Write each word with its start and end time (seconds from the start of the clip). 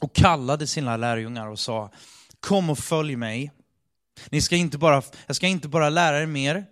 och 0.00 0.14
kallade 0.14 0.66
sina 0.66 0.96
lärjungar 0.96 1.46
och 1.46 1.58
sa, 1.58 1.90
kom 2.40 2.70
och 2.70 2.78
följ 2.78 3.16
mig. 3.16 3.52
Ni 4.30 4.40
ska 4.42 4.56
inte 4.56 4.78
bara, 4.78 5.02
jag 5.26 5.36
ska 5.36 5.46
inte 5.46 5.68
bara 5.68 5.88
lära 5.88 6.22
er 6.22 6.26
mer 6.26 6.64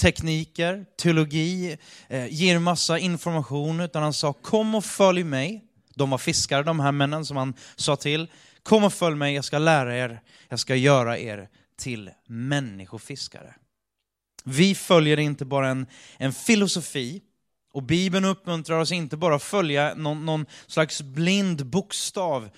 tekniker, 0.00 0.84
teologi, 1.02 1.76
eh, 2.08 2.26
ger 2.26 2.58
massa 2.58 2.98
information, 2.98 3.80
utan 3.80 4.02
han 4.02 4.12
sa, 4.12 4.32
kom 4.32 4.74
och 4.74 4.84
följ 4.84 5.24
mig. 5.24 5.64
De 5.94 6.10
var 6.10 6.18
fiskare, 6.18 6.62
de 6.62 6.80
här 6.80 6.92
männen 6.92 7.24
som 7.24 7.36
han 7.36 7.54
sa 7.76 7.96
till. 7.96 8.30
Kom 8.62 8.84
och 8.84 8.92
följ 8.92 9.16
mig, 9.16 9.34
jag 9.34 9.44
ska 9.44 9.58
lära 9.58 9.96
er, 9.96 10.20
jag 10.48 10.58
ska 10.58 10.74
göra 10.76 11.18
er 11.18 11.48
till 11.78 12.10
människofiskare. 12.26 13.54
Vi 14.44 14.74
följer 14.74 15.18
inte 15.18 15.44
bara 15.44 15.68
en, 15.68 15.86
en 16.16 16.32
filosofi, 16.32 17.22
och 17.72 17.82
Bibeln 17.82 18.24
uppmuntrar 18.24 18.80
oss 18.80 18.92
inte 18.92 19.16
bara 19.16 19.34
att 19.34 19.42
följa 19.42 19.94
någon, 19.94 20.26
någon 20.26 20.46
slags 20.66 21.02
blind 21.02 21.66
bokstav, 21.66 22.50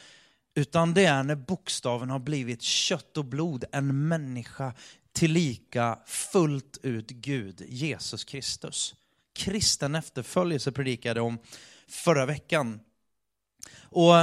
utan 0.55 0.95
det 0.95 1.05
är 1.05 1.23
när 1.23 1.35
bokstaven 1.35 2.11
har 2.11 2.19
blivit 2.19 2.63
kött 2.63 3.17
och 3.17 3.25
blod, 3.25 3.65
en 3.73 4.09
människa 4.09 4.75
tillika 5.13 5.99
fullt 6.07 6.79
ut 6.83 7.11
Gud, 7.11 7.63
Jesus 7.69 8.25
Kristus. 8.25 8.95
Kristen 9.35 9.95
efterföljelse 9.95 10.73
predikade 10.73 11.21
om 11.21 11.39
förra 11.89 12.27
veckan. 12.27 12.81
Och 13.81 14.15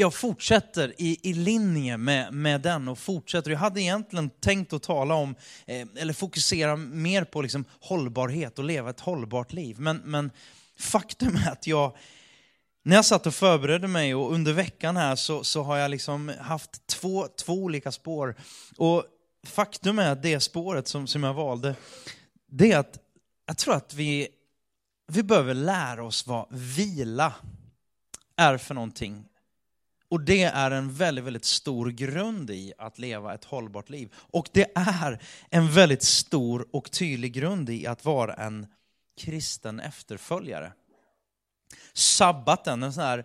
jag 0.00 0.14
fortsätter 0.14 0.94
i, 0.98 1.18
i 1.22 1.34
linje 1.34 1.96
med, 1.96 2.32
med 2.32 2.60
den 2.60 2.88
och 2.88 2.98
fortsätter. 2.98 3.50
Jag 3.50 3.58
hade 3.58 3.82
egentligen 3.82 4.30
tänkt 4.30 4.72
att 4.72 4.82
tala 4.82 5.14
om, 5.14 5.34
eh, 5.66 5.86
eller 5.96 6.12
fokusera 6.12 6.76
mer 6.76 7.24
på 7.24 7.42
liksom 7.42 7.64
hållbarhet 7.80 8.58
och 8.58 8.64
leva 8.64 8.90
ett 8.90 9.00
hållbart 9.00 9.52
liv. 9.52 9.80
Men, 9.80 9.96
men 9.96 10.30
faktum 10.78 11.36
är 11.36 11.50
att 11.50 11.66
jag, 11.66 11.96
när 12.82 12.96
jag 12.96 13.04
satt 13.04 13.26
och 13.26 13.34
förberedde 13.34 13.88
mig 13.88 14.14
och 14.14 14.32
under 14.32 14.52
veckan 14.52 14.96
här 14.96 15.16
så, 15.16 15.44
så 15.44 15.62
har 15.62 15.76
jag 15.76 15.90
liksom 15.90 16.32
haft 16.40 16.86
två, 16.86 17.26
två 17.44 17.52
olika 17.52 17.92
spår. 17.92 18.34
Och 18.76 19.04
faktum 19.46 19.98
är 19.98 20.10
att 20.10 20.22
det 20.22 20.40
spåret 20.40 20.88
som, 20.88 21.06
som 21.06 21.24
jag 21.24 21.34
valde, 21.34 21.74
det 22.50 22.72
är 22.72 22.78
att 22.78 22.98
jag 23.46 23.58
tror 23.58 23.74
att 23.74 23.94
vi, 23.94 24.28
vi 25.12 25.22
behöver 25.22 25.54
lära 25.54 26.04
oss 26.04 26.26
vad 26.26 26.46
vila 26.50 27.34
är 28.36 28.56
för 28.58 28.74
någonting 28.74 29.29
och 30.10 30.20
det 30.20 30.42
är 30.42 30.70
en 30.70 30.92
väldigt, 30.92 31.24
väldigt 31.24 31.44
stor 31.44 31.90
grund 31.90 32.50
i 32.50 32.72
att 32.78 32.98
leva 32.98 33.34
ett 33.34 33.44
hållbart 33.44 33.90
liv. 33.90 34.14
Och 34.14 34.48
det 34.52 34.72
är 34.74 35.22
en 35.50 35.72
väldigt 35.72 36.02
stor 36.02 36.66
och 36.72 36.90
tydlig 36.90 37.32
grund 37.32 37.70
i 37.70 37.86
att 37.86 38.04
vara 38.04 38.34
en 38.34 38.66
kristen 39.20 39.80
efterföljare. 39.80 40.72
Sabbaten, 41.92 42.82
en 42.82 42.92
sån 42.92 43.04
här 43.04 43.24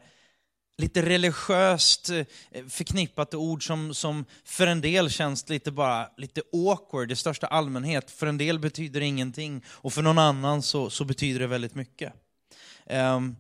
lite 0.78 1.02
religiöst 1.02 2.10
eh, 2.10 2.26
förknippat 2.70 3.34
ord 3.34 3.68
som, 3.68 3.94
som 3.94 4.26
för 4.44 4.68
en 4.68 4.82
del 4.82 5.10
känns 5.10 5.50
lite 5.50 5.72
bara 5.72 6.10
lite 6.18 6.42
awkward 6.54 7.12
i 7.12 7.16
största 7.16 7.48
allmänhet. 7.48 8.12
För 8.12 8.28
en 8.28 8.38
del 8.38 8.60
betyder 8.60 9.00
det 9.00 9.06
ingenting 9.06 9.64
och 9.68 9.94
för 9.94 10.02
någon 10.02 10.18
annan 10.18 10.62
så, 10.62 10.90
så 10.90 11.06
betyder 11.06 11.40
det 11.40 11.48
väldigt 11.48 11.76
mycket. 11.76 12.14
Um, 12.90 13.36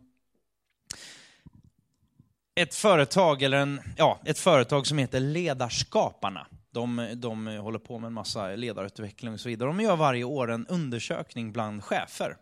ett 2.56 2.75
företag, 2.75 3.44
eller 3.44 3.58
en, 3.58 3.81
ja, 3.98 4.20
ett 4.25 4.39
företag 4.39 4.88
som 4.88 4.98
heter 4.98 5.20
Ledarskaparna. 5.20 6.48
De, 6.72 7.09
de 7.16 7.48
håller 7.48 7.80
på 7.80 8.00
med 8.00 8.08
en 8.08 8.14
massa 8.14 8.48
ledarutveckling 8.48 9.34
och 9.34 9.39
så 9.39 9.50
vidare. 9.50 9.70
De 9.70 9.81
gör 9.81 9.95
varje 9.95 10.23
år 10.23 10.52
en 10.52 10.67
undersökning 10.67 11.52
bland 11.52 11.83
chefer. 11.83 12.38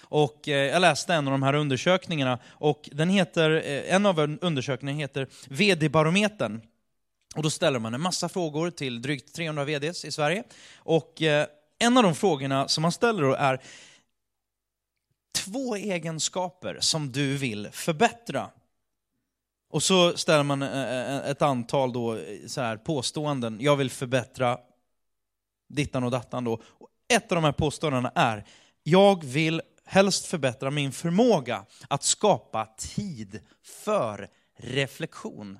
Och 0.00 0.48
eh, 0.48 0.54
jag 0.54 0.80
läste 0.80 1.14
en 1.14 1.28
av 1.28 1.32
de 1.32 1.42
här 1.42 1.54
undersökningarna 1.54 2.38
och 2.46 2.88
den 2.92 3.10
heter, 3.10 3.50
eh, 3.50 3.94
en 3.94 4.06
av 4.06 4.38
undersökningarna 4.40 5.00
heter 5.00 5.28
VD-barometern. 5.48 6.62
Och 7.36 7.42
då 7.42 7.50
ställer 7.50 7.78
man 7.78 7.94
en 7.94 8.00
massa 8.00 8.28
frågor 8.28 8.70
till 8.70 9.02
drygt 9.02 9.34
300 9.34 9.64
VDs 9.64 10.04
i 10.04 10.12
Sverige. 10.12 10.42
Och 10.76 11.22
eh, 11.22 11.46
en 11.78 11.96
av 11.96 12.02
de 12.02 12.14
frågorna 12.14 12.68
som 12.68 12.82
man 12.82 12.92
ställer 12.92 13.22
då 13.22 13.34
är 13.34 13.62
två 15.44 15.76
egenskaper 15.76 16.78
som 16.80 17.12
du 17.12 17.36
vill 17.36 17.68
förbättra 17.72 18.50
och 19.70 19.82
så 19.82 20.16
ställer 20.16 20.42
man 20.42 20.62
eh, 20.62 21.16
eh, 21.16 21.30
ett 21.30 21.42
antal 21.42 21.92
då, 21.92 22.16
eh, 22.16 22.46
så 22.46 22.60
här, 22.60 22.76
påståenden. 22.76 23.58
Jag 23.60 23.76
vill 23.76 23.90
förbättra 23.90 24.58
dittan 25.68 26.04
och 26.04 26.10
dattan. 26.10 26.44
Då. 26.44 26.52
Och 26.64 26.88
ett 27.08 27.32
av 27.32 27.36
de 27.36 27.44
här 27.44 27.52
påståendena 27.52 28.12
är, 28.14 28.44
jag 28.82 29.24
vill 29.24 29.62
helst 29.84 30.26
förbättra 30.26 30.70
min 30.70 30.92
förmåga 30.92 31.64
att 31.88 32.02
skapa 32.02 32.66
tid 32.78 33.40
för 33.62 34.28
reflektion. 34.58 35.58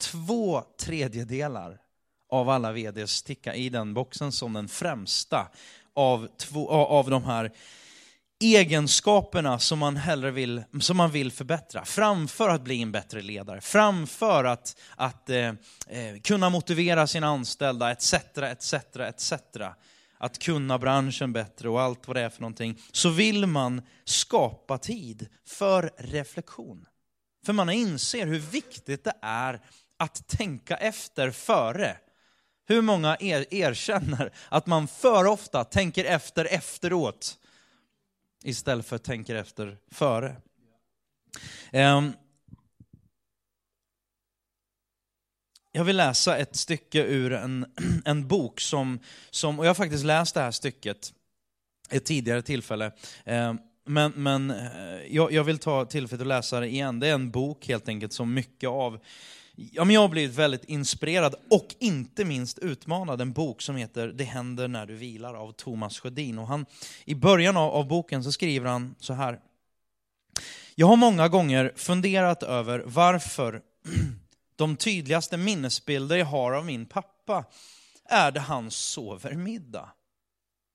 Två 0.00 0.62
tredjedelar 0.80 1.80
av 2.28 2.48
alla 2.48 2.72
VDs 2.72 3.22
tickar 3.22 3.54
i 3.54 3.68
den 3.68 3.94
boxen 3.94 4.32
som 4.32 4.52
den 4.52 4.68
främsta 4.68 5.48
av, 5.94 6.28
två, 6.36 6.70
av 6.70 7.10
de 7.10 7.24
här 7.24 7.52
egenskaperna 8.40 9.58
som 9.58 9.78
man 9.78 9.96
hellre 9.96 10.30
vill, 10.30 10.62
som 10.80 10.96
man 10.96 11.10
vill 11.10 11.32
förbättra, 11.32 11.84
framför 11.84 12.48
att 12.48 12.62
bli 12.62 12.82
en 12.82 12.92
bättre 12.92 13.22
ledare, 13.22 13.60
framför 13.60 14.44
att, 14.44 14.76
att 14.96 15.30
eh, 15.30 15.48
eh 15.88 16.20
kunna 16.24 16.50
motivera 16.50 17.06
sina 17.06 17.26
anställda, 17.26 17.90
etc, 17.90 18.14
etc, 18.36 18.74
etc. 18.96 19.32
Att 20.18 20.38
kunna 20.38 20.78
branschen 20.78 21.32
bättre 21.32 21.68
och 21.68 21.80
allt 21.80 22.08
vad 22.08 22.16
det 22.16 22.20
är 22.20 22.28
för 22.28 22.40
någonting, 22.40 22.78
så 22.92 23.10
vill 23.10 23.46
man 23.46 23.82
skapa 24.04 24.78
tid 24.78 25.28
för 25.46 25.90
reflektion. 25.98 26.86
För 27.46 27.52
man 27.52 27.70
inser 27.70 28.26
hur 28.26 28.38
viktigt 28.38 29.04
det 29.04 29.14
är 29.22 29.60
att 29.96 30.28
tänka 30.28 30.76
efter 30.76 31.30
före. 31.30 31.96
Hur 32.68 32.82
många 32.82 33.16
er, 33.20 33.46
erkänner 33.50 34.32
att 34.48 34.66
man 34.66 34.88
för 34.88 35.26
ofta 35.26 35.64
tänker 35.64 36.04
efter 36.04 36.44
efteråt? 36.44 37.36
Istället 38.44 38.86
för 38.86 38.96
att 38.96 39.04
tänka 39.04 39.38
efter 39.38 39.78
före. 39.90 40.36
Ehm, 41.72 42.12
jag 45.72 45.84
vill 45.84 45.96
läsa 45.96 46.36
ett 46.36 46.56
stycke 46.56 47.04
ur 47.04 47.32
en, 47.32 47.66
en 48.04 48.28
bok 48.28 48.60
som, 48.60 48.98
som, 49.30 49.58
och 49.58 49.64
jag 49.64 49.70
har 49.70 49.74
faktiskt 49.74 50.04
läst 50.04 50.34
det 50.34 50.40
här 50.40 50.50
stycket 50.50 51.12
ett 51.90 52.04
tidigare 52.04 52.42
tillfälle. 52.42 52.92
Ehm, 53.24 53.58
men, 53.84 54.12
men 54.16 54.50
eh, 54.50 55.06
jag, 55.08 55.32
jag, 55.32 55.44
vill 55.44 55.58
ta 55.58 55.84
tillfället 55.84 56.20
att 56.20 56.26
läsa 56.26 56.60
det 56.60 56.68
igen. 56.68 57.00
Det 57.00 57.08
är 57.08 57.14
en 57.14 57.30
bok 57.30 57.68
helt 57.68 57.88
enkelt 57.88 58.12
som 58.12 58.34
mycket 58.34 58.68
av 58.68 59.00
Ja, 59.72 59.84
men 59.84 59.94
jag 59.94 60.00
har 60.00 60.08
blivit 60.08 60.36
väldigt 60.36 60.64
inspirerad 60.64 61.34
och 61.50 61.74
inte 61.78 62.24
minst 62.24 62.58
utmanad. 62.58 63.20
En 63.20 63.32
bok 63.32 63.62
som 63.62 63.76
heter 63.76 64.08
Det 64.08 64.24
händer 64.24 64.68
när 64.68 64.86
du 64.86 64.94
vilar 64.94 65.34
av 65.34 65.52
Thomas 65.52 65.98
Sjödin. 65.98 66.38
Och 66.38 66.46
han, 66.46 66.66
I 67.04 67.14
början 67.14 67.56
av, 67.56 67.70
av 67.70 67.88
boken 67.88 68.24
så 68.24 68.32
skriver 68.32 68.68
han 68.68 68.94
så 68.98 69.12
här. 69.12 69.40
Jag 70.74 70.86
har 70.86 70.96
många 70.96 71.28
gånger 71.28 71.72
funderat 71.76 72.42
över 72.42 72.82
varför 72.86 73.62
de 74.56 74.76
tydligaste 74.76 75.36
minnesbilder 75.36 76.16
jag 76.16 76.26
har 76.26 76.52
av 76.52 76.66
min 76.66 76.86
pappa 76.86 77.44
är 78.04 78.30
det 78.30 78.40
han 78.40 78.70
sover 78.70 79.34
middag. 79.34 79.88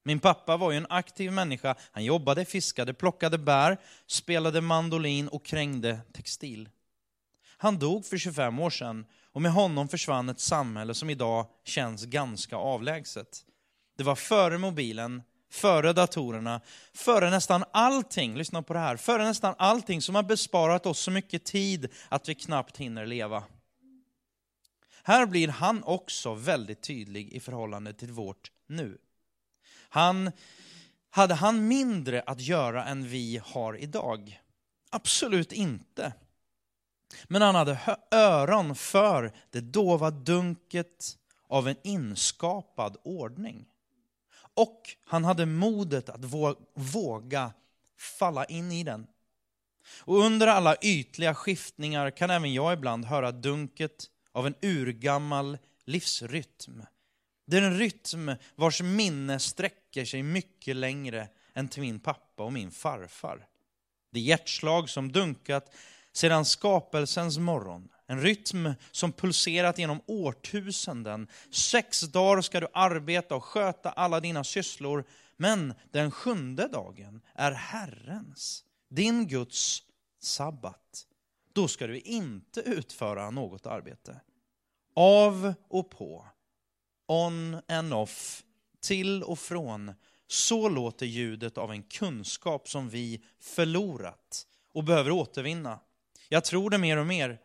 Min 0.03 0.19
pappa 0.19 0.57
var 0.57 0.71
ju 0.71 0.77
en 0.77 0.87
aktiv 0.89 1.31
människa. 1.31 1.75
Han 1.91 2.03
jobbade, 2.03 2.45
fiskade, 2.45 2.93
plockade 2.93 3.37
bär, 3.37 3.77
spelade 4.07 4.61
mandolin 4.61 5.27
och 5.27 5.45
krängde 5.45 5.99
textil. 6.13 6.69
Han 7.57 7.79
dog 7.79 8.05
för 8.05 8.17
25 8.17 8.59
år 8.59 8.69
sedan 8.69 9.05
och 9.31 9.41
med 9.41 9.51
honom 9.51 9.87
försvann 9.87 10.29
ett 10.29 10.39
samhälle 10.39 10.93
som 10.93 11.09
idag 11.09 11.47
känns 11.63 12.05
ganska 12.05 12.55
avlägset. 12.55 13.45
Det 13.97 14.03
var 14.03 14.15
före 14.15 14.57
mobilen, 14.57 15.23
före 15.51 15.93
datorerna, 15.93 16.61
före 16.93 17.29
nästan 17.29 17.63
allting, 17.71 18.37
lyssna 18.37 18.63
på 18.63 18.73
det 18.73 18.79
här, 18.79 18.97
före 18.97 19.23
nästan 19.23 19.55
allting 19.57 20.01
som 20.01 20.15
har 20.15 20.23
besparat 20.23 20.85
oss 20.85 20.99
så 20.99 21.11
mycket 21.11 21.45
tid 21.45 21.87
att 22.09 22.29
vi 22.29 22.35
knappt 22.35 22.77
hinner 22.77 23.05
leva. 23.05 23.43
Här 25.03 25.25
blir 25.25 25.47
han 25.47 25.83
också 25.83 26.33
väldigt 26.33 26.81
tydlig 26.81 27.33
i 27.33 27.39
förhållande 27.39 27.93
till 27.93 28.11
vårt 28.11 28.51
nu. 28.67 28.97
Han, 29.89 30.31
hade 31.09 31.33
han 31.33 31.67
mindre 31.67 32.21
att 32.21 32.41
göra 32.41 32.85
än 32.85 33.07
vi 33.07 33.41
har 33.45 33.77
idag? 33.77 34.41
Absolut 34.89 35.51
inte. 35.51 36.13
Men 37.27 37.41
han 37.41 37.55
hade 37.55 37.97
öron 38.11 38.75
för 38.75 39.31
det 39.49 39.61
dova 39.61 40.11
dunket 40.11 41.17
av 41.47 41.67
en 41.67 41.75
inskapad 41.83 42.97
ordning. 43.03 43.65
Och 44.55 44.81
han 45.05 45.25
hade 45.25 45.45
modet 45.45 46.09
att 46.09 46.25
våga 46.73 47.53
falla 47.97 48.45
in 48.45 48.71
i 48.71 48.83
den. 48.83 49.07
Och 49.99 50.17
under 50.17 50.47
alla 50.47 50.75
ytliga 50.81 51.35
skiftningar 51.35 52.09
kan 52.11 52.29
även 52.29 52.53
jag 52.53 52.73
ibland 52.73 53.05
höra 53.05 53.31
dunket 53.31 54.09
av 54.31 54.47
en 54.47 54.55
urgammal 54.61 55.57
livsrytm. 55.85 56.83
Det 57.47 57.57
är 57.57 57.61
en 57.61 57.77
rytm 57.77 58.31
vars 58.55 58.81
minne 58.81 59.39
sträcker 59.39 60.05
sig 60.05 60.23
mycket 60.23 60.75
längre 60.75 61.27
än 61.53 61.67
till 61.67 61.81
min 61.81 61.99
pappa 61.99 62.43
och 62.43 62.53
min 62.53 62.71
farfar. 62.71 63.47
Det 64.11 64.19
hjärtslag 64.19 64.89
som 64.89 65.11
dunkat 65.11 65.75
sedan 66.15 66.45
skapelsens 66.45 67.37
morgon. 67.37 67.89
En 68.07 68.21
rytm 68.21 68.73
som 68.91 69.11
pulserat 69.11 69.77
genom 69.77 70.01
årtusenden. 70.05 71.27
Sex 71.51 72.01
dagar 72.01 72.41
ska 72.41 72.59
du 72.59 72.67
arbeta 72.73 73.35
och 73.35 73.43
sköta 73.43 73.89
alla 73.89 74.19
dina 74.19 74.43
sysslor, 74.43 75.03
men 75.37 75.73
den 75.91 76.11
sjunde 76.11 76.67
dagen 76.67 77.21
är 77.35 77.51
Herrens, 77.51 78.63
din 78.89 79.27
Guds 79.27 79.83
sabbat. 80.19 81.07
Då 81.53 81.67
ska 81.67 81.87
du 81.87 81.99
inte 81.99 82.59
utföra 82.59 83.29
något 83.29 83.65
arbete. 83.65 84.21
Av 84.95 85.53
och 85.69 85.89
på, 85.89 86.25
on 87.07 87.61
and 87.67 87.93
off, 87.93 88.43
till 88.81 89.23
och 89.23 89.39
från. 89.39 89.93
Så 90.27 90.69
låter 90.69 91.05
ljudet 91.05 91.57
av 91.57 91.71
en 91.71 91.83
kunskap 91.83 92.69
som 92.69 92.89
vi 92.89 93.21
förlorat 93.39 94.47
och 94.73 94.83
behöver 94.83 95.11
återvinna. 95.11 95.79
Jag 96.29 96.43
tror 96.43 96.69
det 96.69 96.77
mer 96.77 96.97
och 96.97 97.07
mer. 97.07 97.39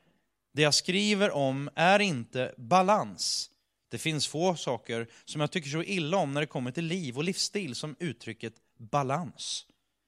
Det 0.52 0.62
jag 0.62 0.74
skriver 0.74 1.30
om 1.30 1.70
är 1.74 1.98
inte 1.98 2.54
balans. 2.56 3.50
Det 3.88 3.98
finns 3.98 4.28
få 4.28 4.56
saker 4.56 5.06
som 5.24 5.40
jag 5.40 5.50
tycker 5.50 5.70
så 5.70 5.82
illa 5.82 6.16
om 6.16 6.34
när 6.34 6.40
det 6.40 6.46
kommer 6.46 6.70
till 6.70 6.84
liv 6.84 7.16
och 7.16 7.24
livsstil 7.24 7.74
som 7.74 7.96
uttrycket 7.98 8.54
balans. 8.78 9.66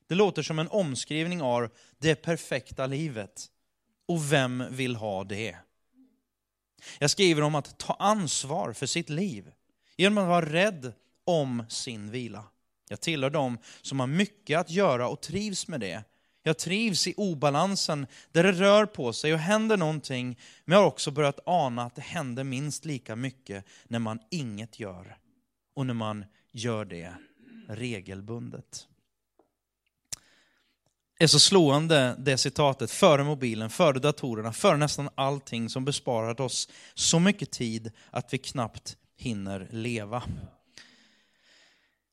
Det 0.09 0.15
låter 0.15 0.43
som 0.43 0.59
en 0.59 0.69
omskrivning 0.69 1.43
av 1.43 1.69
det 1.99 2.15
perfekta 2.15 2.87
livet. 2.87 3.47
Och 4.07 4.33
vem 4.33 4.65
vill 4.71 4.97
ha 4.97 5.25
det? 5.25 5.57
Jag 6.99 7.11
skriver 7.11 7.43
om 7.43 7.55
att 7.55 7.79
ta 7.79 7.95
ansvar 7.95 8.73
för 8.73 8.87
sitt 8.87 9.09
liv 9.09 9.53
genom 9.97 10.19
att 10.19 10.29
vara 10.29 10.53
rädd 10.53 10.93
om 11.25 11.65
sin 11.69 12.11
vila. 12.11 12.45
Jag 12.89 13.01
tillhör 13.01 13.31
dem 13.31 13.59
som 13.83 14.01
har 14.01 14.07
mycket 14.07 14.59
att 14.59 14.71
göra 14.71 15.09
och 15.09 15.21
trivs 15.21 15.69
med 15.69 15.81
det. 15.81 16.05
Jag 16.43 16.59
trivs 16.59 17.07
i 17.07 17.15
obalansen 17.17 18.07
där 18.33 18.43
det 18.43 18.53
rör 18.53 18.87
på 18.87 19.13
sig 19.13 19.33
och 19.33 19.39
händer 19.39 19.77
någonting, 19.77 20.39
men 20.65 20.77
jag 20.77 20.83
har 20.83 20.89
också 20.89 21.11
börjat 21.11 21.41
ana 21.47 21.83
att 21.83 21.95
det 21.95 22.03
händer 22.03 22.45
minst 22.45 22.85
lika 22.85 23.17
mycket 23.17 23.65
när 23.85 23.99
man 23.99 24.19
inget 24.31 24.81
gör 24.81 25.17
och 25.75 25.87
när 25.87 25.95
man 25.95 26.25
gör 26.53 26.85
det 26.85 27.15
regelbundet. 27.69 28.87
Det 31.19 31.25
är 31.25 31.29
så 31.29 31.41
slående 31.41 32.17
det 32.19 32.39
citatet, 32.39 32.91
före 32.91 33.25
mobilen, 33.25 33.71
före 33.71 33.99
datorerna, 33.99 34.53
före 34.53 34.77
nästan 34.77 35.09
allting 35.15 35.69
som 35.69 35.85
besparat 35.85 36.41
oss 36.41 36.69
så 36.95 37.19
mycket 37.19 37.51
tid 37.51 37.93
att 38.11 38.35
vi 38.35 38.39
knappt 38.39 38.97
hinner 39.17 39.69
leva. 39.71 40.23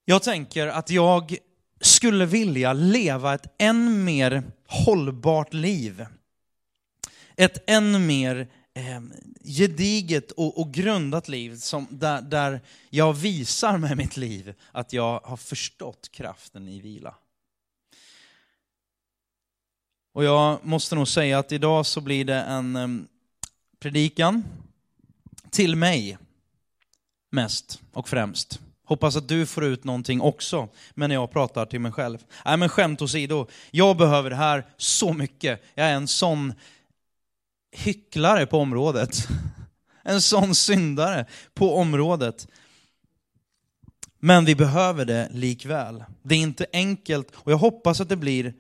Jag 0.06 0.24
tänker 0.24 0.68
att 0.68 0.90
jag 0.90 1.38
skulle 1.82 2.26
vilja 2.26 2.74
leva 2.74 3.34
ett 3.34 3.56
än 3.58 4.04
mer 4.04 4.44
hållbart 4.68 5.54
liv. 5.54 6.06
Ett 7.36 7.64
än 7.68 8.08
mer 8.08 8.48
eh, 8.74 9.02
gediget 9.44 10.32
och, 10.32 10.60
och, 10.62 10.74
grundat 10.74 11.28
liv 11.28 11.56
som, 11.56 11.88
där, 11.90 12.22
där 12.22 12.62
jag 12.90 13.14
visar 13.14 13.78
med 13.78 13.98
mitt 13.98 14.18
liv 14.18 14.54
att 14.72 14.94
jag 14.94 15.20
har 15.20 15.38
förstått 15.38 16.10
kraften 16.12 16.68
i 16.68 16.82
vila. 16.82 17.16
Och 20.14 20.24
jag 20.24 20.66
måste 20.66 20.96
nog 20.96 21.08
säga 21.08 21.40
att 21.40 21.52
idag 21.52 21.86
så 21.86 22.02
blir 22.02 22.26
det 22.26 22.42
en 22.42 22.76
eh, 22.76 22.88
predikan 23.80 24.44
till 25.50 25.76
mig 25.76 26.18
mest 27.30 27.82
och 27.94 28.10
främst. 28.10 28.60
Hoppas 28.90 29.16
att 29.16 29.28
du 29.28 29.46
får 29.46 29.64
ut 29.64 29.84
någonting 29.84 30.22
också, 30.22 30.70
men 30.94 31.10
när 31.10 31.16
jag 31.16 31.32
pratar 31.32 31.66
till 31.66 31.80
mig 31.80 31.92
själv. 31.92 32.18
Nej 32.46 32.58
men 32.58 32.70
skämt 32.70 33.02
åsido, 33.02 33.48
jag 33.72 33.98
behöver 33.98 34.30
det 34.30 34.36
här 34.36 34.66
så 34.78 35.14
mycket. 35.14 35.64
Jag 35.76 35.88
är 35.88 35.94
en 35.94 36.08
sån 36.08 36.54
hycklare 37.72 38.46
på 38.46 38.58
området. 38.58 39.28
En 40.04 40.22
sån 40.22 40.56
syndare 40.56 41.26
på 41.54 41.76
området. 41.76 42.48
Men 44.20 44.46
vi 44.46 44.56
behöver 44.56 45.06
det 45.06 45.30
likväl. 45.32 46.04
Det 46.22 46.36
är 46.36 46.40
inte 46.40 46.66
enkelt 46.74 47.32
och 47.36 47.52
jag 47.52 47.58
hoppas 47.58 48.02
att 48.02 48.10
det 48.10 48.16
blir 48.16 48.54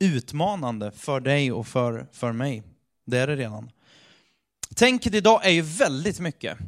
utmanande 0.00 0.90
för 0.90 1.20
dig 1.20 1.52
och 1.52 1.66
för, 1.66 2.06
för 2.12 2.32
mig. 2.32 2.62
Det 3.04 3.18
är 3.18 3.26
det 3.26 3.36
redan. 3.36 3.70
Tänket 4.74 5.14
idag 5.14 5.46
är 5.46 5.50
ju 5.50 5.62
väldigt 5.62 6.20
mycket. 6.20 6.58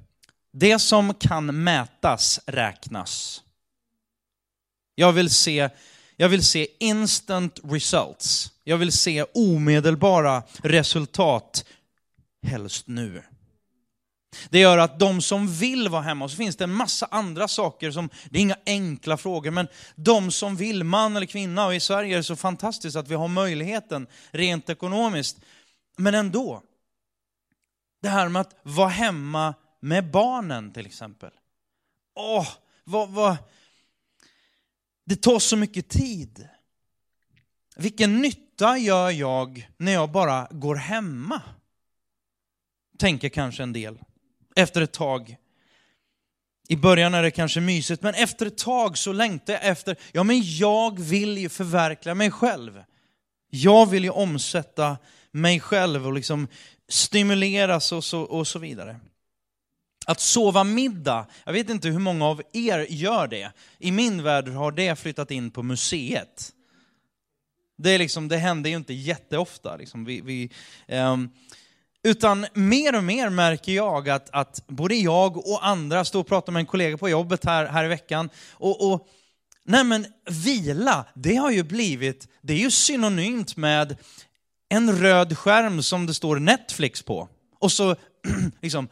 Det 0.52 0.78
som 0.78 1.14
kan 1.14 1.62
mätas 1.64 2.40
räknas. 2.46 3.42
Jag 4.94 5.12
vill 5.12 5.30
se, 5.30 5.68
jag 6.16 6.28
vill 6.28 6.44
se 6.44 6.66
instant 6.80 7.60
results. 7.62 8.52
Jag 8.64 8.76
vill 8.76 8.92
se 8.92 9.24
omedelbara 9.34 10.42
resultat, 10.62 11.64
helst 12.42 12.86
nu. 12.86 13.22
Det 14.50 14.58
gör 14.58 14.78
att 14.78 14.98
de 14.98 15.22
som 15.22 15.48
vill 15.48 15.88
vara 15.88 16.02
hemma, 16.02 16.24
och 16.24 16.30
så 16.30 16.36
finns 16.36 16.56
det 16.56 16.64
en 16.64 16.72
massa 16.72 17.08
andra 17.10 17.48
saker 17.48 17.90
som, 17.90 18.10
det 18.30 18.38
är 18.38 18.42
inga 18.42 18.56
enkla 18.66 19.16
frågor, 19.16 19.50
men 19.50 19.68
de 19.94 20.30
som 20.30 20.56
vill, 20.56 20.84
man 20.84 21.16
eller 21.16 21.26
kvinna, 21.26 21.66
och 21.66 21.74
i 21.74 21.80
Sverige 21.80 22.14
är 22.14 22.16
det 22.16 22.24
så 22.24 22.36
fantastiskt 22.36 22.96
att 22.96 23.08
vi 23.08 23.14
har 23.14 23.28
möjligheten 23.28 24.06
rent 24.30 24.70
ekonomiskt. 24.70 25.38
Men 25.96 26.14
ändå, 26.14 26.62
det 28.02 28.08
här 28.08 28.28
med 28.28 28.40
att 28.40 28.60
vara 28.62 28.88
hemma 28.88 29.54
med 29.80 30.10
barnen 30.10 30.72
till 30.72 30.86
exempel. 30.86 31.30
Åh, 32.14 32.48
vad, 32.84 33.08
vad... 33.08 33.36
Det 35.04 35.16
tar 35.16 35.38
så 35.38 35.56
mycket 35.56 35.88
tid. 35.88 36.48
Vilken 37.76 38.20
nytta 38.20 38.78
gör 38.78 39.10
jag 39.10 39.70
när 39.76 39.92
jag 39.92 40.10
bara 40.10 40.48
går 40.50 40.74
hemma? 40.74 41.42
Tänker 42.98 43.28
kanske 43.28 43.62
en 43.62 43.72
del 43.72 43.98
efter 44.56 44.80
ett 44.80 44.92
tag. 44.92 45.36
I 46.68 46.76
början 46.76 47.14
är 47.14 47.22
det 47.22 47.30
kanske 47.30 47.60
mysigt, 47.60 48.02
men 48.02 48.14
efter 48.14 48.46
ett 48.46 48.58
tag 48.58 48.98
så 48.98 49.12
längtar 49.12 49.52
jag 49.52 49.66
efter, 49.66 49.96
ja 50.12 50.22
men 50.22 50.42
jag 50.44 51.00
vill 51.00 51.38
ju 51.38 51.48
förverkliga 51.48 52.14
mig 52.14 52.30
själv. 52.30 52.84
Jag 53.50 53.86
vill 53.86 54.04
ju 54.04 54.10
omsätta 54.10 54.98
mig 55.30 55.60
själv 55.60 56.06
och 56.06 56.12
liksom 56.12 56.48
stimuleras 56.88 57.92
och 57.92 58.04
så, 58.04 58.20
och 58.20 58.46
så 58.46 58.58
vidare. 58.58 59.00
Att 60.08 60.20
sova 60.20 60.64
middag, 60.64 61.26
jag 61.44 61.52
vet 61.52 61.70
inte 61.70 61.88
hur 61.88 61.98
många 61.98 62.26
av 62.26 62.42
er 62.52 62.86
gör 62.88 63.26
det. 63.26 63.52
I 63.78 63.92
min 63.92 64.22
värld 64.22 64.48
har 64.48 64.72
det 64.72 64.98
flyttat 64.98 65.30
in 65.30 65.50
på 65.50 65.62
museet. 65.62 66.52
Det, 67.78 67.90
är 67.90 67.98
liksom, 67.98 68.28
det 68.28 68.36
händer 68.36 68.70
ju 68.70 68.76
inte 68.76 68.92
jätteofta. 68.92 69.76
Liksom. 69.76 70.04
Vi, 70.04 70.20
vi, 70.20 70.50
um, 70.96 71.30
utan 72.02 72.46
mer 72.54 72.96
och 72.96 73.04
mer 73.04 73.30
märker 73.30 73.72
jag 73.72 74.08
att, 74.08 74.30
att 74.30 74.64
både 74.66 74.94
jag 74.94 75.36
och 75.36 75.66
andra, 75.66 76.04
står 76.04 76.20
och 76.20 76.26
pratar 76.26 76.52
med 76.52 76.60
en 76.60 76.66
kollega 76.66 76.98
på 76.98 77.08
jobbet 77.08 77.44
här, 77.44 77.66
här 77.66 77.84
i 77.84 77.88
veckan, 77.88 78.30
och, 78.52 78.92
och 78.92 79.08
nej 79.64 79.84
men 79.84 80.06
vila, 80.30 81.04
det 81.14 81.36
har 81.36 81.50
ju 81.50 81.62
blivit, 81.62 82.28
det 82.40 82.52
är 82.52 82.58
ju 82.58 82.70
synonymt 82.70 83.56
med 83.56 83.96
en 84.68 84.98
röd 84.98 85.38
skärm 85.38 85.82
som 85.82 86.06
det 86.06 86.14
står 86.14 86.38
Netflix 86.38 87.02
på. 87.02 87.28
Och 87.58 87.72
så 87.72 87.96
liksom 88.62 88.88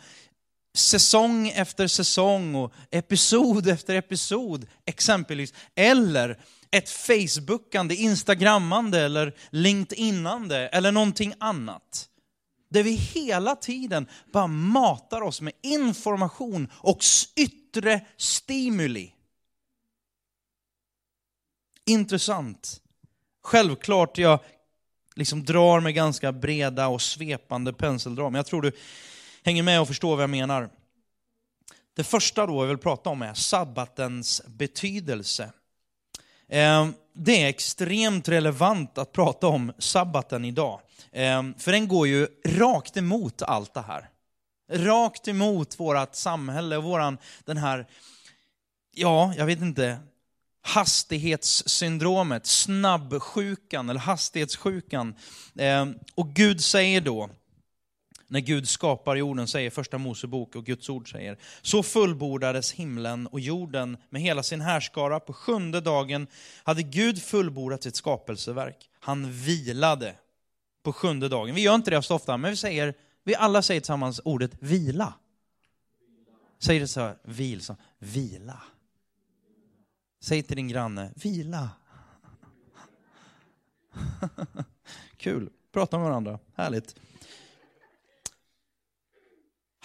säsong 0.77 1.49
efter 1.49 1.87
säsong 1.87 2.55
och 2.55 2.73
episod 2.91 3.69
efter 3.69 3.95
episod 3.95 4.67
exempelvis. 4.85 5.55
Eller 5.75 6.39
ett 6.71 6.91
Facebookande, 6.91 7.95
Instagrammande 7.95 9.01
eller 9.01 9.35
LinkedInande 9.51 10.69
eller 10.69 10.93
någonting 10.93 11.35
annat. 11.39 12.09
Där 12.69 12.83
vi 12.83 12.93
hela 12.93 13.57
tiden 13.57 14.07
bara 14.33 14.47
matar 14.47 15.21
oss 15.21 15.41
med 15.41 15.53
information 15.63 16.69
och 16.75 16.99
yttre 17.37 18.01
stimuli. 18.17 19.13
Intressant. 21.87 22.81
Självklart 23.43 24.19
jag 24.19 24.41
liksom 25.15 25.45
drar 25.45 25.81
med 25.81 25.95
ganska 25.95 26.33
breda 26.33 26.89
och 26.89 27.03
svepande 27.03 27.73
penseldrag, 27.73 28.33
men 28.33 28.39
jag 28.39 28.47
tror 28.47 28.63
du 28.63 28.73
hänger 29.47 29.63
med 29.63 29.81
och 29.81 29.89
förstår 29.89 30.17
vad 30.17 30.23
jag 30.23 30.31
menar. 30.31 30.69
Det 31.97 32.05
första 32.05 32.47
då 32.47 32.63
jag 32.63 32.69
vill 32.69 32.79
prata 32.79 33.11
om 33.11 33.23
är 33.23 33.35
sabbatens 33.35 34.43
betydelse. 34.47 35.53
Ehm, 36.49 36.95
det 37.13 37.43
är 37.43 37.49
extremt 37.49 38.29
relevant 38.29 38.99
att 38.99 39.13
prata 39.13 39.47
om 39.47 39.73
sabbaten 39.79 40.45
idag. 40.45 40.81
Ehm, 41.13 41.55
för 41.59 41.73
den 41.73 41.89
går 41.89 42.09
ju 42.09 42.29
rakt 42.45 42.97
emot 42.97 43.43
allt 43.43 43.75
det 43.75 43.81
här. 43.81 44.09
Rakt 44.73 45.29
emot 45.29 45.81
vårt 45.81 46.15
samhälle, 46.15 46.79
våran, 46.79 47.19
den 47.45 47.57
här, 47.57 47.87
ja, 48.95 49.35
jag 49.37 49.47
vet 49.47 49.61
inte, 49.61 49.99
hastighetssyndromet, 50.63 52.47
snabbsjukan 52.47 53.91
eller 53.91 54.01
hastighetssjukan. 54.01 55.15
Ehm, 55.59 55.95
och 56.15 56.29
Gud 56.29 56.65
säger 56.65 57.01
då, 57.01 57.31
när 58.29 58.41
Gud 58.41 58.69
skapar 58.69 59.17
jorden, 59.17 59.49
säger 59.49 59.71
första 59.71 59.99
Mosebok 59.99 60.57
och 60.57 60.65
Guds 60.65 60.89
ord 60.89 61.11
säger, 61.11 61.39
så 61.63 61.83
fullbordades 61.83 62.73
himlen 62.73 63.27
och 63.27 63.41
jorden 63.41 63.97
med 64.11 64.23
hela 64.23 64.43
sin 64.43 64.61
härskara. 64.61 65.21
På 65.21 65.33
sjunde 65.33 65.81
dagen 65.81 66.27
hade 66.65 66.83
Gud 66.83 67.23
fullbordat 67.23 67.83
sitt 67.83 67.97
skapelseverk. 67.97 68.91
Han 69.01 69.33
vilade 69.33 70.15
på 70.83 70.93
sjunde 70.93 71.29
dagen. 71.29 71.55
Vi 71.55 71.63
gör 71.63 71.75
inte 71.75 71.91
det 71.91 72.03
så 72.03 72.15
ofta, 72.15 72.37
men 72.37 72.51
vi 72.51 72.57
säger, 72.57 72.95
vi 73.25 73.35
alla 73.35 73.63
säger 73.63 73.81
tillsammans 73.81 74.21
ordet 74.25 74.51
vila. 74.61 75.15
Säg 76.59 76.79
det 76.79 76.89
så 76.89 77.01
här, 77.01 77.17
vil, 77.23 77.61
så, 77.61 77.77
vila. 77.99 78.63
Säg 80.21 80.43
till 80.43 80.57
din 80.57 80.69
granne, 80.69 81.13
vila. 81.17 81.71
Kul, 85.17 85.51
prata 85.73 85.99
med 85.99 86.07
varandra, 86.07 86.39
härligt. 86.55 86.95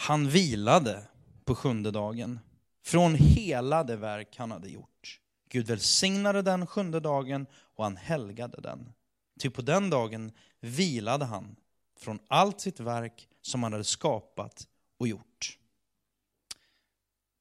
Han 0.01 0.29
vilade 0.29 1.03
på 1.45 1.55
sjunde 1.55 1.91
dagen 1.91 2.39
från 2.85 3.15
hela 3.15 3.83
det 3.83 3.95
verk 3.95 4.37
han 4.37 4.51
hade 4.51 4.69
gjort. 4.69 5.19
Gud 5.49 5.67
välsignade 5.67 6.41
den 6.41 6.67
sjunde 6.67 6.99
dagen 6.99 7.45
och 7.75 7.83
han 7.83 7.97
helgade 7.97 8.61
den. 8.61 8.93
Ty 9.39 9.49
på 9.49 9.61
den 9.61 9.89
dagen 9.89 10.31
vilade 10.59 11.25
han 11.25 11.55
från 11.99 12.19
allt 12.27 12.61
sitt 12.61 12.79
verk 12.79 13.27
som 13.41 13.63
han 13.63 13.71
hade 13.71 13.83
skapat 13.83 14.67
och 14.97 15.07
gjort. 15.07 15.57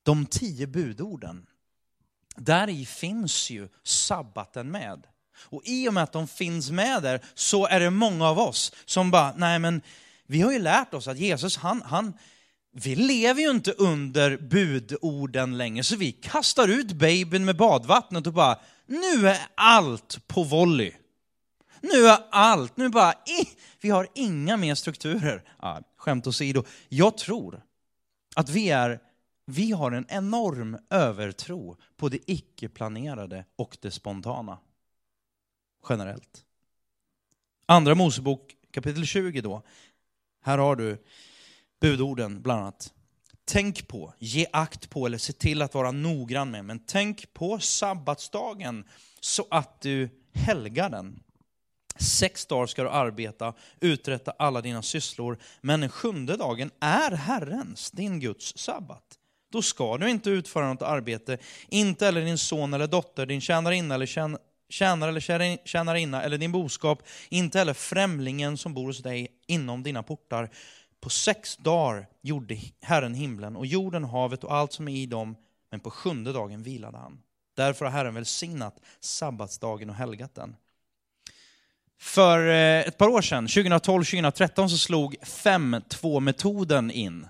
De 0.03 0.27
tio 0.27 0.67
budorden, 0.67 1.47
där 2.37 2.69
i 2.69 2.87
finns 2.87 3.51
ju 3.51 3.69
sabbaten 3.83 4.71
med. 4.71 5.07
Och 5.37 5.63
i 5.65 5.89
och 5.89 5.95
med 5.95 6.03
att 6.03 6.13
de 6.13 6.29
finns 6.29 6.71
med 6.71 7.03
där 7.03 7.25
så 7.35 7.67
är 7.67 7.81
det 7.81 7.91
många 7.91 8.29
av 8.29 8.39
oss 8.39 8.73
som 8.85 9.11
bara, 9.11 9.35
nej 9.37 9.59
men 9.59 9.83
vi 10.27 10.41
har 10.41 10.53
ju 10.53 10.59
lärt 10.59 10.95
oss 10.95 11.09
att 11.09 11.19
Jesus, 11.19 11.57
han, 11.57 11.83
han, 11.83 12.13
vi 12.73 12.95
lever 12.97 13.43
ju 13.43 13.51
inte 13.51 13.73
under 13.73 14.37
budorden 14.37 15.59
längre, 15.59 15.85
så 15.85 15.97
vi 15.97 16.13
kastar 16.13 16.69
ut 16.69 16.93
babyn 16.93 17.45
med 17.45 17.57
badvattnet 17.57 18.27
och 18.27 18.33
bara, 18.33 18.59
nu 18.87 19.29
är 19.29 19.39
allt 19.55 20.27
på 20.27 20.43
volley. 20.43 20.93
Nu 21.81 22.07
är 22.07 22.19
allt, 22.31 22.77
nu 22.77 22.89
bara, 22.89 23.13
eh, 23.13 23.47
vi 23.81 23.91
har 23.91 24.09
inga 24.15 24.57
mer 24.57 24.75
strukturer. 24.75 25.43
Ja, 25.63 25.83
skämt 25.97 26.27
åsido, 26.27 26.65
jag 26.89 27.19
tror 27.19 27.63
att 28.37 28.49
vi, 28.49 28.71
är, 28.71 29.01
vi 29.47 29.73
har 29.73 29.93
en 29.93 30.07
enorm 30.09 30.79
övertro 30.91 31.77
på 31.97 32.09
det 32.09 32.31
icke-planerade 32.31 33.45
och 33.57 33.77
det 33.81 33.91
spontana. 33.91 34.59
Generellt. 35.89 36.45
Andra 37.67 37.95
Mosebok 37.95 38.57
kapitel 38.71 39.07
20 39.07 39.41
då. 39.41 39.63
Här 40.43 40.59
har 40.59 40.77
du 40.77 41.05
budorden 41.81 42.43
bland 42.43 42.61
annat. 42.61 42.93
Tänk 43.45 43.89
på, 43.89 44.15
ge 44.19 44.47
akt 44.53 44.91
på 44.91 45.07
eller 45.07 45.19
se 45.19 45.33
till 45.33 45.63
att 45.63 45.75
vara 45.75 45.91
noggrann 45.91 46.51
med, 46.51 46.65
men 46.65 46.79
tänk 46.87 47.33
på 47.33 47.59
sabbatsdagen 47.59 48.85
så 49.21 49.47
att 49.51 49.81
du 49.81 50.09
helgar 50.35 50.91
den. 50.91 51.23
Sex 51.99 52.47
dagar 52.47 52.67
ska 52.67 52.83
du 52.83 52.91
arbeta, 52.91 53.55
uträtta 53.81 54.31
alla 54.39 54.61
dina 54.61 54.83
sysslor, 54.83 55.39
men 55.61 55.81
den 55.81 55.91
sjunde 55.91 56.37
dagen 56.37 56.71
är 56.81 57.11
Herrens, 57.11 57.91
din 57.91 58.21
Guds 58.21 58.59
sabbat. 58.59 59.05
Då 59.53 59.63
ska 59.63 59.99
du 59.99 60.11
inte 60.11 60.31
utföra 60.31 60.69
något 60.69 60.83
arbete, 60.83 61.39
inte 61.69 62.09
eller 62.09 62.25
din 62.25 62.39
son 62.39 62.75
eller 62.75 62.87
dotter, 62.87 63.27
din 63.27 63.41
tjänarinna 63.41 63.95
eller 63.95 64.39
tjänare 64.71 65.11
eller 65.11 65.67
tjänarinna 65.67 66.23
eller 66.23 66.39
din 66.39 66.53
boskap, 66.53 67.03
inte 67.29 67.59
heller 67.59 67.75
främlingen 67.75 68.57
som 68.57 68.75
bor 68.75 68.87
hos 68.87 68.99
dig 68.99 69.29
inom 69.47 69.83
dina 69.83 70.03
portar. 70.03 70.51
På 71.01 71.11
sex 71.11 71.57
dagar 71.57 72.07
gjorde 72.23 72.59
Herren 72.83 73.15
himlen 73.15 73.57
och 73.57 73.67
jorden, 73.67 74.05
havet 74.05 74.45
och 74.45 74.55
allt 74.55 74.73
som 74.73 74.89
är 74.89 74.97
i 74.97 75.07
dem, 75.07 75.37
men 75.71 75.81
på 75.81 75.91
sjunde 75.91 76.33
dagen 76.33 76.63
vilade 76.63 76.99
han. 76.99 77.23
Därför 77.57 77.85
har 77.85 77.93
Herren 77.93 78.15
välsignat 78.15 78.81
sabbatsdagen 79.01 79.91
och 79.91 79.97
helgat 79.97 80.35
den. 80.35 80.57
För 82.01 82.49
eh, 82.49 82.81
ett 82.81 82.99
par 82.99 83.09
år 83.09 83.23
sedan, 83.23 83.47
2012-2013, 83.47 84.69
så 84.69 84.79
slog 84.79 85.17
5-2-metoden 85.23 86.91
in. 86.91 87.27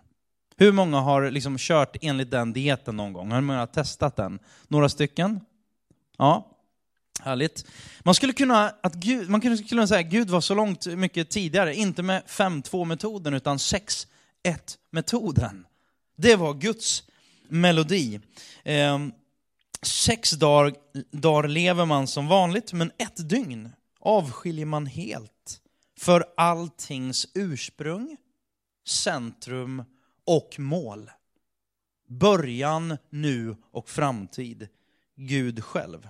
Hur 0.56 0.72
många 0.72 1.00
har 1.00 1.30
liksom 1.30 1.58
kört 1.58 1.96
enligt 2.00 2.30
den 2.30 2.52
dieten 2.52 2.96
någon 2.96 3.12
gång? 3.12 3.32
Hur 3.32 3.40
många 3.40 3.58
har 3.58 3.66
testat 3.66 4.16
den? 4.16 4.38
Några 4.68 4.88
stycken? 4.88 5.40
Ja, 6.18 6.49
Härligt. 7.24 7.64
Man 8.00 8.14
skulle 8.14 8.32
kunna, 8.32 8.74
att 8.82 8.94
Gud, 8.94 9.30
man 9.30 9.40
skulle 9.40 9.56
kunna 9.56 9.86
säga 9.86 10.00
att 10.00 10.06
Gud 10.06 10.30
var 10.30 10.40
så 10.40 10.54
långt 10.54 10.86
mycket 10.86 11.30
tidigare, 11.30 11.74
inte 11.74 12.02
med 12.02 12.22
5-2-metoden 12.26 13.34
utan 13.34 13.56
6-1-metoden. 13.56 15.66
Det 16.16 16.36
var 16.36 16.54
Guds 16.54 17.02
melodi. 17.48 18.20
Eh, 18.64 18.98
sex 19.82 20.30
dagar, 20.30 20.74
dagar 21.10 21.48
lever 21.48 21.84
man 21.84 22.06
som 22.06 22.28
vanligt, 22.28 22.72
men 22.72 22.92
ett 22.98 23.28
dygn 23.28 23.72
avskiljer 24.00 24.66
man 24.66 24.86
helt 24.86 25.60
för 25.98 26.24
alltings 26.36 27.26
ursprung, 27.34 28.16
centrum 28.86 29.84
och 30.26 30.54
mål. 30.58 31.10
Början, 32.08 32.96
nu 33.10 33.56
och 33.70 33.88
framtid. 33.88 34.68
Gud 35.16 35.64
själv. 35.64 36.08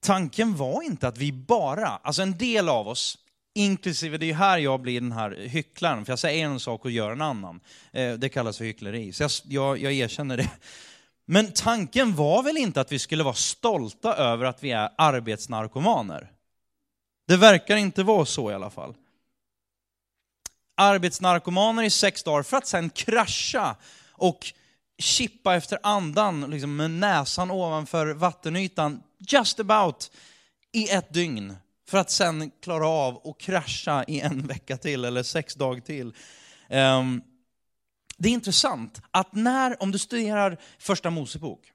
Tanken 0.00 0.56
var 0.56 0.82
inte 0.82 1.08
att 1.08 1.18
vi 1.18 1.32
bara, 1.32 1.88
alltså 1.88 2.22
en 2.22 2.38
del 2.38 2.68
av 2.68 2.88
oss, 2.88 3.18
inklusive, 3.54 4.18
det 4.18 4.30
är 4.30 4.34
här 4.34 4.58
jag 4.58 4.80
blir 4.80 5.00
den 5.00 5.12
här 5.12 5.30
hycklaren, 5.30 6.04
för 6.04 6.12
jag 6.12 6.18
säger 6.18 6.44
en 6.44 6.60
sak 6.60 6.84
och 6.84 6.90
gör 6.90 7.12
en 7.12 7.22
annan. 7.22 7.60
Eh, 7.92 8.12
det 8.12 8.28
kallas 8.28 8.58
för 8.58 8.64
hyckleri, 8.64 9.12
så 9.12 9.22
jag, 9.22 9.30
jag, 9.44 9.78
jag 9.78 9.92
erkänner 9.92 10.36
det. 10.36 10.50
Men 11.24 11.52
tanken 11.52 12.14
var 12.14 12.42
väl 12.42 12.56
inte 12.56 12.80
att 12.80 12.92
vi 12.92 12.98
skulle 12.98 13.24
vara 13.24 13.34
stolta 13.34 14.14
över 14.14 14.44
att 14.44 14.62
vi 14.62 14.70
är 14.70 14.90
arbetsnarkomaner? 14.98 16.32
Det 17.26 17.36
verkar 17.36 17.76
inte 17.76 18.02
vara 18.02 18.24
så 18.24 18.50
i 18.50 18.54
alla 18.54 18.70
fall. 18.70 18.94
Arbetsnarkomaner 20.76 21.82
i 21.82 21.90
sex 21.90 22.22
dagar 22.22 22.42
för 22.42 22.56
att 22.56 22.66
sen 22.66 22.90
krascha 22.90 23.76
och 24.12 24.52
chippa 24.98 25.54
efter 25.54 25.78
andan 25.82 26.50
liksom 26.50 26.76
med 26.76 26.90
näsan 26.90 27.50
ovanför 27.50 28.06
vattenytan 28.06 29.02
just 29.28 29.60
about 29.60 30.10
i 30.72 30.88
ett 30.88 31.14
dygn 31.14 31.56
för 31.88 31.98
att 31.98 32.10
sen 32.10 32.50
klara 32.62 32.88
av 32.88 33.16
och 33.16 33.40
krascha 33.40 34.04
i 34.04 34.20
en 34.20 34.46
vecka 34.46 34.76
till 34.76 35.04
eller 35.04 35.22
sex 35.22 35.54
dagar 35.54 35.80
till. 35.80 36.06
Um, 36.68 37.22
det 38.18 38.28
är 38.28 38.32
intressant 38.32 39.02
att 39.10 39.34
när, 39.34 39.82
om 39.82 39.92
du 39.92 39.98
studerar 39.98 40.56
första 40.78 41.10
Mosebok, 41.10 41.72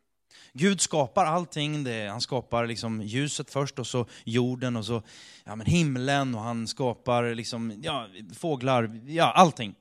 Gud 0.53 0.81
skapar 0.81 1.25
allting, 1.25 1.83
det, 1.83 2.07
han 2.07 2.21
skapar 2.21 2.67
liksom 2.67 3.01
ljuset 3.01 3.51
först 3.51 3.79
och 3.79 3.87
så 3.87 4.05
jorden 4.23 4.75
och 4.75 4.85
så 4.85 5.03
ja, 5.43 5.55
men 5.55 5.67
himlen 5.67 6.35
och 6.35 6.41
han 6.41 6.67
skapar 6.67 7.35
liksom, 7.35 7.81
ja, 7.83 8.07
fåglar, 8.33 9.01
ja, 9.05 9.31
allting. 9.31 9.75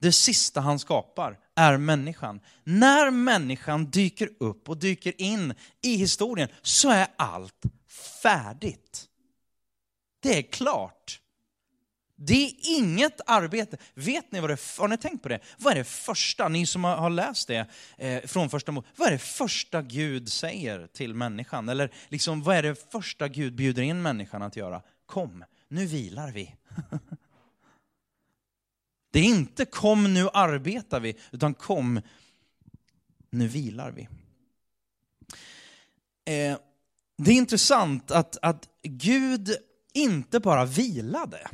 Det 0.00 0.12
sista 0.12 0.60
han 0.60 0.78
skapar 0.78 1.38
är 1.58 1.76
människan. 1.76 2.40
När 2.64 3.10
människan 3.10 3.90
dyker 3.90 4.30
upp 4.40 4.68
och 4.68 4.76
dyker 4.76 5.20
in 5.20 5.54
i 5.82 5.96
historien 5.96 6.48
så 6.62 6.90
är 6.90 7.06
allt 7.16 7.62
färdigt. 8.22 9.04
Det 10.22 10.38
är 10.38 10.42
klart. 10.42 11.20
Det 12.16 12.46
är 12.46 12.52
inget 12.78 13.20
arbete. 13.26 13.76
Vet 13.94 14.32
ni 14.32 14.40
vad 14.40 14.50
det 14.50 14.58
har 14.78 14.88
ni 14.88 14.96
tänkt 14.96 15.22
på 15.22 15.28
det? 15.28 15.40
Vad 15.58 15.72
är 15.72 15.76
det 15.76 15.84
första, 15.84 16.48
ni 16.48 16.66
som 16.66 16.84
har 16.84 17.10
läst 17.10 17.48
det 17.48 17.66
eh, 17.98 18.22
från 18.26 18.50
första 18.50 18.72
Mose, 18.72 18.88
vad 18.96 19.08
är 19.08 19.12
det 19.12 19.18
första 19.18 19.82
Gud 19.82 20.28
säger 20.28 20.86
till 20.86 21.14
människan? 21.14 21.68
Eller 21.68 21.92
liksom, 22.08 22.42
vad 22.42 22.56
är 22.56 22.62
det 22.62 22.90
första 22.92 23.28
Gud 23.28 23.54
bjuder 23.54 23.82
in 23.82 24.02
människan 24.02 24.42
att 24.42 24.56
göra? 24.56 24.82
Kom, 25.06 25.44
nu 25.68 25.86
vilar 25.86 26.32
vi. 26.32 26.54
Det 29.10 29.18
är 29.18 29.24
inte 29.24 29.64
kom 29.64 30.14
nu 30.14 30.28
arbetar 30.32 31.00
vi, 31.00 31.16
utan 31.30 31.54
kom 31.54 32.00
nu 33.30 33.48
vilar 33.48 33.90
vi. 33.90 34.08
Eh, 36.24 36.58
det 37.18 37.30
är 37.30 37.34
intressant 37.34 38.10
att, 38.10 38.36
att 38.42 38.68
Gud 38.82 39.56
inte 39.94 40.40
bara 40.40 40.64
vilade 40.64 41.50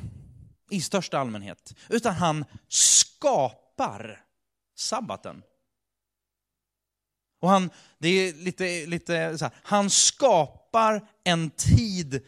i 0.70 0.80
största 0.80 1.18
allmänhet, 1.18 1.74
utan 1.88 2.14
han 2.14 2.44
skapar 2.68 4.24
sabbaten. 4.76 5.42
Och 7.40 7.50
han, 7.50 7.70
det 7.98 8.08
är 8.08 8.32
lite, 8.32 8.86
lite 8.86 9.38
så 9.38 9.44
här, 9.44 9.54
han 9.62 9.90
skapar 9.90 11.08
en 11.24 11.50
tid 11.50 12.24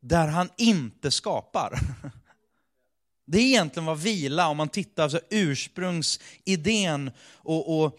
där 0.00 0.28
han 0.28 0.50
inte 0.56 1.10
skapar. 1.10 1.78
Det 3.24 3.38
är 3.38 3.42
egentligen 3.42 3.86
vad 3.86 3.98
vila, 3.98 4.48
om 4.48 4.56
man 4.56 4.68
tittar 4.68 4.94
på 4.94 5.02
alltså 5.02 5.20
ursprungsidén 5.30 7.10
och, 7.32 7.84
och 7.84 7.98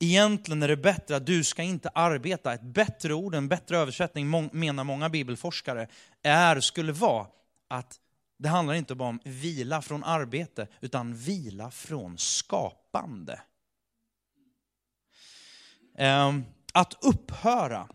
egentligen 0.00 0.62
är 0.62 0.68
det 0.68 0.76
bättre 0.76 1.16
att 1.16 1.26
du 1.26 1.44
ska 1.44 1.62
inte 1.62 1.88
arbeta. 1.88 2.54
Ett 2.54 2.62
bättre 2.62 3.14
ord, 3.14 3.34
en 3.34 3.48
bättre 3.48 3.78
översättning 3.78 4.50
menar 4.52 4.84
många 4.84 5.08
bibelforskare, 5.08 5.88
är, 6.22 6.60
skulle 6.60 6.92
vara 6.92 7.26
att 7.68 8.00
det 8.38 8.48
handlar 8.48 8.74
inte 8.74 8.94
bara 8.94 9.08
om 9.08 9.20
vila 9.24 9.82
från 9.82 10.04
arbete, 10.04 10.66
utan 10.80 11.14
vila 11.14 11.70
från 11.70 12.18
skapande. 12.18 13.40
Ehm, 15.98 16.44
att 16.72 17.04
upphöra 17.04 17.88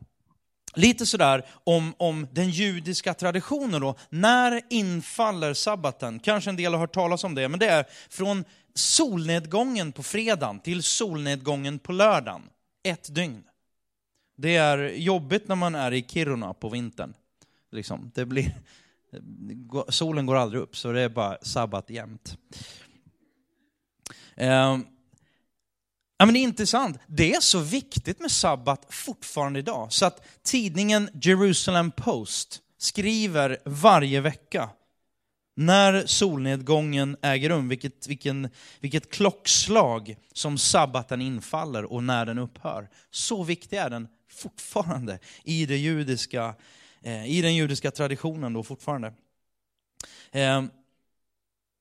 lite 0.73 1.05
sådär 1.05 1.45
om, 1.63 1.93
om 1.97 2.27
den 2.31 2.49
judiska 2.49 3.13
traditionen 3.13 3.81
då. 3.81 3.95
När 4.09 4.61
infaller 4.69 5.53
sabbaten? 5.53 6.19
Kanske 6.19 6.49
en 6.49 6.55
del 6.55 6.73
har 6.73 6.79
hört 6.79 6.93
talas 6.93 7.23
om 7.23 7.35
det, 7.35 7.49
men 7.49 7.59
det 7.59 7.67
är 7.67 7.85
från 8.09 8.45
solnedgången 8.75 9.91
på 9.91 10.03
fredagen 10.03 10.59
till 10.59 10.83
solnedgången 10.83 11.79
på 11.79 11.91
lördagen. 11.91 12.41
Ett 12.83 13.15
dygn. 13.15 13.43
Det 14.37 14.55
är 14.55 14.77
jobbigt 14.89 15.47
när 15.47 15.55
man 15.55 15.75
är 15.75 15.91
i 15.91 16.05
Kiruna 16.07 16.53
på 16.53 16.69
vintern. 16.69 17.13
Liksom, 17.71 18.11
det 18.15 18.25
blir, 18.25 18.55
solen 19.89 20.25
går 20.25 20.35
aldrig 20.35 20.61
upp, 20.61 20.77
så 20.77 20.91
det 20.91 21.01
är 21.01 21.09
bara 21.09 21.37
sabbat 21.41 21.89
jämt. 21.89 22.37
Ehm, 24.35 24.85
Ja, 26.23 26.25
men 26.27 26.33
det 26.33 26.39
är 26.39 26.43
intressant. 26.43 26.99
Det 27.07 27.33
är 27.33 27.39
så 27.39 27.59
viktigt 27.59 28.19
med 28.19 28.31
sabbat 28.31 28.85
fortfarande 28.89 29.59
idag, 29.59 29.93
så 29.93 30.05
att 30.05 30.27
tidningen 30.43 31.09
Jerusalem 31.13 31.91
Post 31.91 32.61
skriver 32.77 33.57
varje 33.65 34.21
vecka 34.21 34.69
när 35.55 36.05
solnedgången 36.05 37.17
äger 37.21 37.49
rum, 37.49 37.69
vilket, 37.69 38.07
vilken, 38.07 38.49
vilket 38.79 39.11
klockslag 39.11 40.15
som 40.33 40.57
sabbaten 40.57 41.21
infaller 41.21 41.83
och 41.93 42.03
när 42.03 42.25
den 42.25 42.37
upphör. 42.37 42.89
Så 43.11 43.43
viktig 43.43 43.77
är 43.77 43.89
den 43.89 44.07
fortfarande 44.31 45.19
i, 45.43 45.65
det 45.65 45.77
judiska, 45.77 46.55
eh, 47.01 47.25
i 47.25 47.41
den 47.41 47.55
judiska 47.55 47.91
traditionen 47.91 48.53
då 48.53 48.63
fortfarande. 48.63 49.13
Eh, 50.31 50.63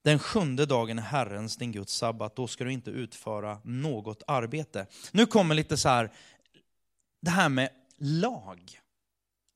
den 0.04 0.18
sjunde 0.18 0.66
dagen 0.66 0.98
är 0.98 1.02
Herrens, 1.02 1.56
din 1.56 1.72
Guds 1.72 1.94
sabbat, 1.94 2.36
då 2.36 2.46
ska 2.46 2.64
du 2.64 2.72
inte 2.72 2.90
utföra 2.90 3.58
något 3.64 4.22
arbete. 4.26 4.86
Nu 5.10 5.26
kommer 5.26 5.54
lite 5.54 5.76
så 5.76 5.88
här, 5.88 6.12
det 7.22 7.30
här 7.30 7.48
med 7.48 7.68
lag. 7.98 8.78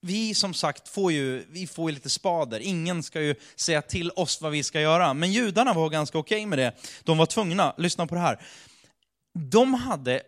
Vi 0.01 0.35
som 0.35 0.55
sagt 0.55 0.89
får 0.89 1.13
ju, 1.13 1.47
vi 1.49 1.67
får 1.67 1.91
ju 1.91 1.95
lite 1.95 2.11
spader, 2.11 2.61
ingen 2.61 3.03
ska 3.03 3.21
ju 3.21 3.35
säga 3.57 3.83
till 3.83 4.11
oss 4.11 4.41
vad 4.41 4.53
vi 4.53 4.63
ska 4.63 4.81
göra. 4.81 5.15
Men 5.15 5.33
judarna 5.33 5.73
var 5.73 5.91
ganska 5.91 6.19
okej 6.19 6.37
okay 6.37 6.47
med 6.47 6.59
det. 6.59 6.73
De 7.05 7.19
var 7.19 7.27
tvungna, 7.27 7.75
lyssna 7.79 8.07
på 8.07 8.15
det 8.15 8.21
här. 8.21 8.41
De 9.35 9.75
hade, 9.75 10.23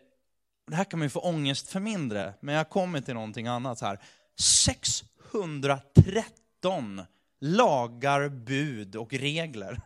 det 0.71 0.77
här 0.77 0.85
kan 0.85 0.99
man 0.99 1.07
ju 1.07 1.11
få 1.11 1.21
ångest 1.21 1.69
för 1.69 1.81
mindre, 1.81 2.35
men 2.41 2.55
jag 2.55 2.71
kommer 2.71 3.01
till 3.01 3.15
någonting 3.15 3.47
annat 3.47 3.81
här. 3.81 3.99
613 4.41 7.03
lagar, 7.41 8.29
bud 8.29 8.97
och 8.97 9.13
regler 9.13 9.81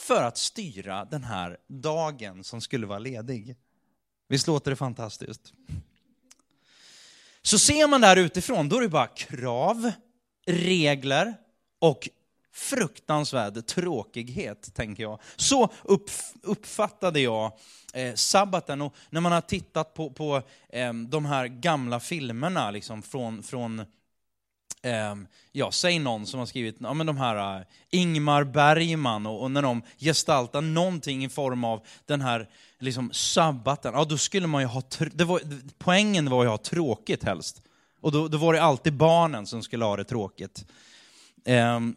för 0.00 0.22
att 0.22 0.38
styra 0.38 1.04
den 1.04 1.24
här 1.24 1.56
dagen 1.66 2.44
som 2.44 2.60
skulle 2.60 2.86
vara 2.86 2.98
ledig. 2.98 3.56
Visst 4.28 4.46
låter 4.46 4.70
det 4.70 4.76
fantastiskt? 4.76 5.52
Så 7.42 7.58
ser 7.58 7.88
man 7.88 8.00
det 8.00 8.06
här 8.06 8.16
utifrån, 8.16 8.68
då 8.68 8.76
är 8.76 8.80
det 8.80 8.88
bara 8.88 9.06
krav, 9.06 9.92
regler 10.46 11.34
och 11.78 12.08
fruktansvärd 12.52 13.66
tråkighet, 13.66 14.74
tänker 14.74 15.02
jag. 15.02 15.20
Så 15.36 15.72
uppfattade 16.42 17.20
jag 17.20 17.52
eh, 17.92 18.14
sabbaten. 18.14 18.82
Och 18.82 18.94
när 19.10 19.20
man 19.20 19.32
har 19.32 19.40
tittat 19.40 19.94
på, 19.94 20.10
på 20.10 20.42
eh, 20.68 20.92
de 20.92 21.24
här 21.24 21.46
gamla 21.46 22.00
filmerna 22.00 22.70
liksom, 22.70 23.02
från, 23.02 23.42
från 23.42 23.84
Ehm, 24.82 25.26
ja, 25.52 25.72
säg 25.72 25.98
någon 25.98 26.26
som 26.26 26.38
har 26.38 26.46
skrivit 26.46 26.76
ja, 26.80 26.94
men 26.94 27.06
de 27.06 27.16
här 27.16 27.58
uh, 27.58 27.66
Ingmar 27.90 28.44
Bergman 28.44 29.26
och, 29.26 29.42
och, 29.42 29.50
när 29.50 29.62
de 29.62 29.82
gestaltar 29.98 30.60
någonting 30.60 31.24
i 31.24 31.28
form 31.28 31.64
av 31.64 31.86
den 32.06 32.20
här 32.20 32.48
liksom, 32.78 33.12
sabbaten, 33.12 33.94
ja 33.94 34.04
då 34.04 34.18
skulle 34.18 34.46
man 34.46 34.62
ju 34.62 34.68
ha, 34.68 34.82
det 35.12 35.24
var, 35.24 35.40
poängen 35.78 36.30
var 36.30 36.44
ju 36.44 36.50
att 36.50 36.66
ha 36.66 36.70
tråkigt 36.70 37.24
helst. 37.24 37.62
Och 38.00 38.12
då, 38.12 38.28
då 38.28 38.38
var 38.38 38.52
det 38.52 38.62
alltid 38.62 38.92
barnen 38.92 39.46
som 39.46 39.62
skulle 39.62 39.84
ha 39.84 39.96
det 39.96 40.04
tråkigt. 40.04 40.66
Um, 41.44 41.96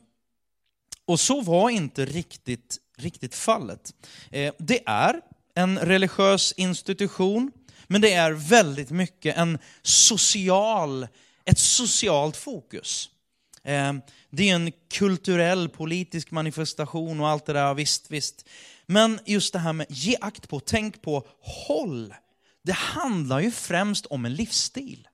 och 1.05 1.19
så 1.19 1.41
var 1.41 1.69
inte 1.69 2.05
riktigt, 2.05 2.77
riktigt 2.97 3.35
fallet. 3.35 3.93
Uh, 4.35 4.51
det 4.57 4.81
är 4.85 5.21
en 5.55 5.79
religiös 5.79 6.53
institution, 6.57 7.51
men 7.87 8.01
det 8.01 8.13
är 8.13 8.31
väldigt 8.31 8.89
mycket 8.89 9.37
en 9.37 9.57
social 9.81 11.07
ett 11.45 11.59
socialt 11.59 12.37
fokus. 12.37 13.09
Ehm, 13.63 14.01
det 14.29 14.49
är 14.49 14.55
en 14.55 14.71
kulturell, 14.91 15.69
politisk 15.69 16.31
manifestation 16.31 17.19
och 17.19 17.29
allt 17.29 17.45
det 17.45 17.53
där, 17.53 17.73
visst, 17.73 18.11
visst. 18.11 18.49
Men 18.85 19.19
just 19.25 19.53
det 19.53 19.59
här 19.59 19.73
med 19.73 19.85
ge 19.89 20.17
akt 20.21 20.49
på, 20.49 20.59
tänk 20.59 21.01
på, 21.01 21.27
håll. 21.39 22.13
Det 22.63 22.73
handlar 22.73 23.39
ju 23.39 23.51
främst 23.51 24.05
om 24.05 24.25
en 24.25 24.33
livsstil. 24.33 25.07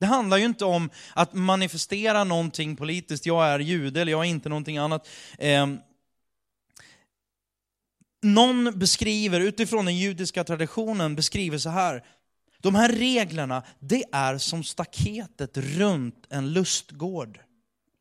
Det 0.00 0.06
handlar 0.06 0.36
ju 0.36 0.44
inte 0.44 0.64
om 0.64 0.90
att 1.14 1.34
manifestera 1.34 2.24
någonting 2.24 2.76
politiskt, 2.76 3.26
jag 3.26 3.46
är 3.46 3.58
jude 3.58 4.00
eller 4.00 4.12
jag 4.12 4.20
är 4.20 4.28
inte 4.28 4.48
någonting 4.48 4.78
annat. 4.78 5.08
Ehm, 5.38 5.78
någon 8.22 8.78
beskriver, 8.78 9.40
utifrån 9.40 9.84
den 9.84 9.96
judiska 9.96 10.44
traditionen, 10.44 11.14
beskriver 11.14 11.58
så 11.58 11.68
här, 11.68 12.04
de 12.64 12.74
här 12.74 12.88
reglerna, 12.88 13.62
det 13.80 14.04
är 14.12 14.38
som 14.38 14.64
staketet 14.64 15.56
runt 15.56 16.26
en 16.30 16.52
lustgård. 16.52 17.40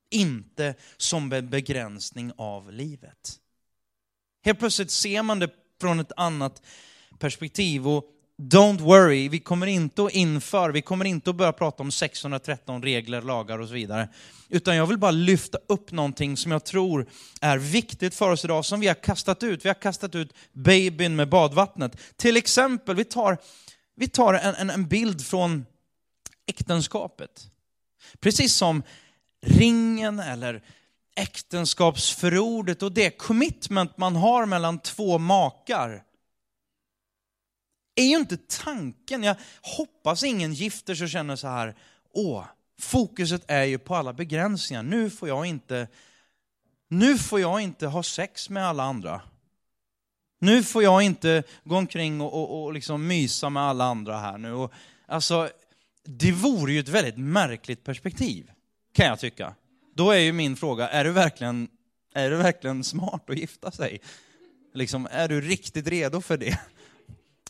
Inte 0.10 0.76
som 0.98 1.34
en 1.34 1.50
begränsning 1.50 2.32
av 2.38 2.72
livet. 2.72 3.40
Helt 4.46 4.60
plötsligt 4.60 4.92
ser 4.92 5.24
man 5.24 5.40
det 5.40 5.50
från 5.82 6.00
ett 6.00 6.12
annat 6.18 6.62
perspektiv. 7.20 7.88
Och 7.88 8.06
don't 8.42 8.80
worry, 8.82 9.30
vi 9.30 9.40
kommer 9.40 9.68
inte 9.68 10.04
att 10.04 10.12
införa, 10.12 10.72
vi 10.72 10.82
kommer 10.82 11.06
inte 11.06 11.30
att 11.30 11.36
börja 11.36 11.54
prata 11.54 11.84
om 11.84 11.92
613 11.92 12.84
regler, 12.84 13.22
lagar 13.22 13.60
och 13.60 13.68
så 13.68 13.74
vidare. 13.74 14.10
Utan 14.50 14.76
jag 14.76 14.88
vill 14.88 14.98
bara 14.98 15.12
lyfta 15.12 15.58
upp 15.68 15.92
någonting 15.92 16.38
som 16.38 16.52
jag 16.52 16.66
tror 16.66 17.10
är 17.42 17.58
viktigt 17.58 18.16
för 18.16 18.32
oss 18.32 18.46
idag, 18.46 18.66
som 18.66 18.80
vi 18.80 18.88
har 18.88 18.96
kastat 18.96 19.44
ut. 19.44 19.66
Vi 19.66 19.70
har 19.70 19.82
kastat 19.82 20.16
ut 20.16 20.34
babyn 20.52 21.16
med 21.16 21.30
badvattnet. 21.30 21.98
Till 22.16 22.38
exempel, 22.38 22.96
vi 22.96 23.04
tar 23.04 23.38
vi 23.96 24.08
tar 24.08 24.34
en, 24.34 24.56
en, 24.56 24.70
en 24.70 24.88
bild 24.88 25.26
från 25.26 25.66
äktenskapet. 26.46 27.52
Precis 28.20 28.56
som 28.56 28.84
ringen 29.42 30.20
eller 30.20 30.64
äktenskapsförordet 31.16 32.84
och 32.84 32.92
det 32.92 33.10
commitment 33.10 33.98
man 33.98 34.16
har 34.16 34.46
mellan 34.46 34.80
två 34.80 35.18
makar 35.18 36.04
är 37.96 38.04
ju 38.04 38.16
inte 38.16 38.38
tanken. 38.38 39.24
Jag 39.24 39.36
hoppas 39.62 40.24
ingen 40.24 40.54
gifter 40.54 40.96
sig 40.96 41.04
och 41.04 41.10
känner 41.10 41.36
så 41.36 41.48
här, 41.48 41.76
åh, 42.14 42.46
fokuset 42.80 43.44
är 43.48 43.64
ju 43.64 43.78
på 43.78 43.96
alla 43.96 44.14
begränsningar. 44.14 44.84
Nu 44.84 45.10
får 45.10 45.28
jag 45.28 45.46
inte, 45.46 45.88
nu 46.88 47.18
får 47.18 47.40
jag 47.40 47.62
inte 47.62 47.88
ha 47.88 48.04
sex 48.04 48.50
med 48.50 48.68
alla 48.68 48.84
andra. 48.84 49.22
Nu 50.44 50.64
får 50.64 50.84
jag 50.84 51.02
inte 51.02 51.44
gå 51.64 51.76
omkring 51.76 52.22
och, 52.22 52.34
och, 52.34 52.64
och 52.64 52.74
liksom 52.74 53.08
mysa 53.08 53.50
med 53.50 53.64
alla 53.64 53.86
andra 53.86 54.20
här 54.20 54.38
nu. 54.38 54.54
Och, 54.54 54.74
alltså, 55.06 55.50
det 56.06 56.32
vore 56.32 56.74
ju 56.74 56.80
ett 56.80 56.90
väldigt 56.90 57.18
märkligt 57.18 57.84
perspektiv, 57.84 58.52
kan 58.94 59.06
jag 59.06 59.20
tycka. 59.20 59.56
Då 59.96 60.12
är 60.12 60.20
ju 60.20 60.32
min 60.32 60.56
fråga, 60.56 60.90
är 60.90 61.04
du 61.04 61.12
verkligen, 61.12 61.68
är 62.14 62.30
du 62.30 62.36
verkligen 62.36 62.84
smart 62.84 63.30
att 63.30 63.38
gifta 63.38 63.72
sig? 63.72 64.02
Liksom, 64.74 65.08
är 65.12 65.28
du 65.28 65.42
riktigt 65.42 65.88
redo 65.88 66.22
för 66.22 66.38
det? 66.38 66.60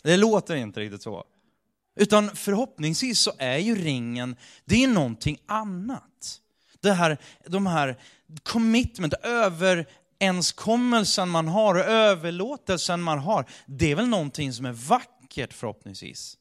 Det 0.03 0.17
låter 0.17 0.55
inte 0.55 0.79
riktigt 0.79 1.01
så. 1.01 1.23
Utan 1.95 2.35
förhoppningsvis 2.35 3.19
så 3.19 3.31
är 3.37 3.57
ju 3.57 3.75
ringen, 3.75 4.35
det 4.65 4.83
är 4.83 4.87
någonting 4.87 5.37
annat. 5.45 6.39
Det 6.81 6.91
här, 6.91 7.17
de 7.47 7.67
här 7.67 7.97
commitment, 8.43 9.13
över, 9.13 9.85
överenskommelsen 10.23 11.29
man 11.29 11.47
har 11.47 11.75
och 11.75 11.85
överlåtelsen 11.85 13.01
man 13.01 13.19
har, 13.19 13.45
det 13.65 13.91
är 13.91 13.95
väl 13.95 14.07
någonting 14.07 14.53
som 14.53 14.65
är 14.65 14.71
vackert 14.71 15.53
förhoppningsvis. 15.53 16.37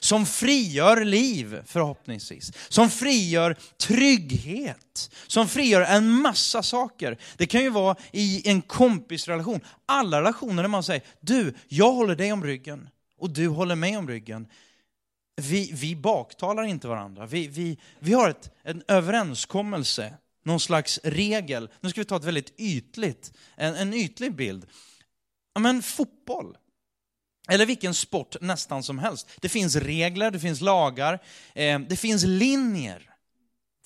Som 0.00 0.26
frigör 0.26 1.04
liv 1.04 1.62
förhoppningsvis. 1.66 2.52
Som 2.68 2.90
frigör 2.90 3.56
trygghet. 3.78 5.10
Som 5.26 5.48
frigör 5.48 5.80
en 5.80 6.10
massa 6.10 6.62
saker. 6.62 7.18
Det 7.36 7.46
kan 7.46 7.62
ju 7.62 7.70
vara 7.70 7.96
i 8.12 8.48
en 8.48 8.62
kompisrelation. 8.62 9.60
Alla 9.86 10.20
relationer 10.20 10.62
där 10.62 10.68
man 10.68 10.82
säger, 10.82 11.02
du, 11.20 11.54
jag 11.68 11.92
håller 11.92 12.16
dig 12.16 12.32
om 12.32 12.44
ryggen 12.44 12.88
och 13.18 13.30
du 13.30 13.48
håller 13.48 13.74
mig 13.74 13.96
om 13.96 14.08
ryggen. 14.08 14.46
Vi, 15.36 15.70
vi 15.74 15.96
baktalar 15.96 16.62
inte 16.62 16.88
varandra. 16.88 17.26
Vi, 17.26 17.48
vi, 17.48 17.78
vi 17.98 18.12
har 18.12 18.28
ett, 18.28 18.50
en 18.64 18.82
överenskommelse 18.88 20.14
någon 20.46 20.60
slags 20.60 21.00
regel. 21.04 21.68
Nu 21.80 21.90
ska 21.90 22.00
vi 22.00 22.04
ta 22.04 22.16
ett 22.16 22.24
väldigt 22.24 22.60
ytligt, 22.60 23.32
en, 23.56 23.74
en 23.74 23.94
ytlig 23.94 24.34
bild. 24.34 24.66
men 25.58 25.82
fotboll. 25.82 26.56
Eller 27.48 27.66
vilken 27.66 27.94
sport 27.94 28.36
nästan 28.40 28.82
som 28.82 28.98
helst. 28.98 29.30
Det 29.40 29.48
finns 29.48 29.76
regler, 29.76 30.30
det 30.30 30.40
finns 30.40 30.60
lagar, 30.60 31.22
eh, 31.54 31.78
det 31.78 31.96
finns 31.96 32.24
linjer 32.24 33.10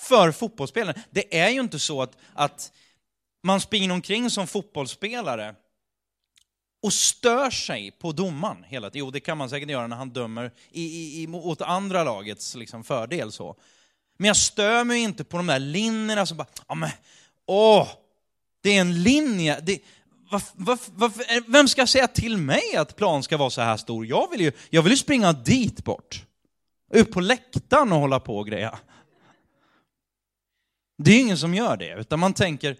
för 0.00 0.32
fotbollsspelare. 0.32 1.02
Det 1.10 1.38
är 1.38 1.50
ju 1.50 1.60
inte 1.60 1.78
så 1.78 2.02
att, 2.02 2.16
att 2.32 2.72
man 3.42 3.60
springer 3.60 3.92
omkring 3.92 4.30
som 4.30 4.46
fotbollsspelare 4.46 5.54
och 6.82 6.92
stör 6.92 7.50
sig 7.50 7.90
på 7.90 8.12
domaren 8.12 8.64
hela 8.64 8.90
tiden. 8.90 9.06
Jo, 9.06 9.10
det 9.10 9.20
kan 9.20 9.38
man 9.38 9.50
säkert 9.50 9.70
göra 9.70 9.86
när 9.86 9.96
han 9.96 10.10
dömer 10.10 10.52
i, 10.70 10.82
i, 10.82 11.22
i, 11.22 11.28
åt 11.28 11.60
andra 11.60 12.04
lagets 12.04 12.54
liksom, 12.54 12.84
fördel. 12.84 13.32
så. 13.32 13.56
Men 14.20 14.26
jag 14.26 14.36
stör 14.36 14.84
mig 14.84 15.00
inte 15.00 15.24
på 15.24 15.36
de 15.36 15.46
där 15.46 15.58
linjerna 15.58 16.26
som 16.26 16.36
bara, 16.36 16.48
ja 16.68 16.74
men, 16.74 16.90
åh, 17.46 17.88
det 18.62 18.76
är 18.76 18.80
en 18.80 19.02
linje. 19.02 19.60
Det, 19.60 19.78
varför, 20.30 20.52
varför, 20.56 20.92
varför, 20.94 21.50
vem 21.50 21.68
ska 21.68 21.86
säga 21.86 22.08
till 22.08 22.36
mig 22.36 22.76
att 22.76 22.96
plan 22.96 23.22
ska 23.22 23.36
vara 23.36 23.50
så 23.50 23.60
här 23.60 23.76
stor? 23.76 24.06
Jag 24.06 24.30
vill 24.30 24.40
ju, 24.40 24.52
jag 24.70 24.82
vill 24.82 24.92
ju 24.92 24.96
springa 24.96 25.32
dit 25.32 25.84
bort. 25.84 26.24
Upp 26.90 27.12
på 27.12 27.20
läktaren 27.20 27.92
och 27.92 28.00
hålla 28.00 28.20
på 28.20 28.38
och 28.38 28.46
greja. 28.46 28.78
Det 30.98 31.10
är 31.12 31.20
ingen 31.20 31.38
som 31.38 31.54
gör 31.54 31.76
det, 31.76 31.94
utan 31.94 32.18
man 32.18 32.34
tänker, 32.34 32.76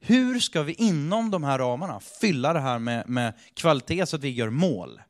hur 0.00 0.40
ska 0.40 0.62
vi 0.62 0.72
inom 0.72 1.30
de 1.30 1.44
här 1.44 1.58
ramarna 1.58 2.00
fylla 2.00 2.52
det 2.52 2.60
här 2.60 2.78
med, 2.78 3.08
med 3.08 3.32
kvalitet 3.54 4.06
så 4.06 4.16
att 4.16 4.22
vi 4.22 4.30
gör 4.30 4.50
mål? 4.50 5.00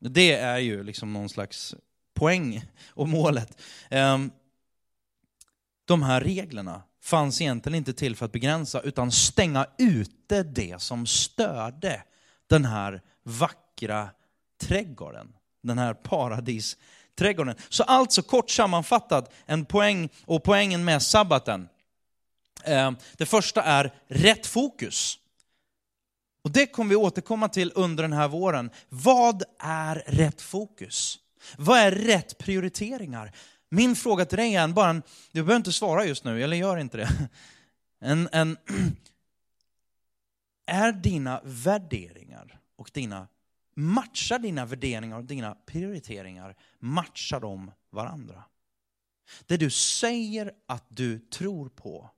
Det 0.00 0.32
är 0.32 0.58
ju 0.58 0.82
liksom 0.82 1.12
någon 1.12 1.28
slags 1.28 1.74
poäng 2.14 2.64
och 2.88 3.08
målet. 3.08 3.60
Um, 3.90 4.30
de 5.84 6.02
här 6.02 6.20
reglerna 6.20 6.82
fanns 7.02 7.40
egentligen 7.40 7.76
inte 7.76 7.92
till 7.92 8.16
för 8.16 8.26
att 8.26 8.32
begränsa 8.32 8.80
utan 8.80 9.12
stänga 9.12 9.66
ute 9.78 10.42
det 10.42 10.82
som 10.82 11.06
störde 11.06 12.02
den 12.46 12.64
här 12.64 13.02
vackra 13.22 14.08
trädgården. 14.60 15.32
Den 15.62 15.78
här 15.78 15.94
paradisträdgården. 15.94 17.56
Så 17.68 17.82
alltså 17.82 18.22
kort 18.22 18.50
sammanfattat, 18.50 19.32
en 19.46 19.64
poäng 19.64 20.08
och 20.24 20.42
poängen 20.44 20.84
med 20.84 21.02
sabbaten. 21.02 21.68
Eh, 22.64 22.90
det 23.16 23.26
första 23.26 23.62
är 23.62 23.94
rätt 24.08 24.46
fokus. 24.46 25.18
Och 26.44 26.50
det 26.50 26.66
kommer 26.66 26.90
vi 26.90 26.96
återkomma 26.96 27.48
till 27.48 27.72
under 27.74 28.02
den 28.02 28.12
här 28.12 28.28
våren. 28.28 28.70
Vad 28.88 29.42
är 29.58 29.94
rätt 30.06 30.42
fokus? 30.42 31.18
Vad 31.56 31.78
är 31.78 31.90
rätt 31.90 32.38
prioriteringar? 32.38 33.32
Min 33.74 33.96
fråga 33.96 34.24
till 34.24 34.38
dig 34.38 34.54
är 34.54 34.68
bara 34.68 34.90
en, 34.90 35.02
du 35.32 35.42
behöver 35.42 35.56
inte 35.56 35.72
svara 35.72 36.04
just 36.04 36.24
nu, 36.24 36.44
eller 36.44 36.56
gör 36.56 36.76
inte 36.76 36.96
det. 36.96 37.08
En, 38.00 38.28
en, 38.32 38.56
är 40.66 40.92
dina 40.92 41.40
värderingar 41.44 42.60
och 42.76 42.90
dina, 42.92 43.28
matchar 43.74 44.38
dina 44.38 44.66
värderingar 44.66 45.16
och 45.16 45.24
dina 45.24 45.54
prioriteringar, 45.66 46.56
matchar 46.78 47.40
de 47.40 47.70
varandra? 47.90 48.44
Det 49.46 49.56
du 49.56 49.70
säger 49.70 50.52
att 50.66 50.84
du 50.88 51.18
tror 51.18 51.68
på, 51.68 52.10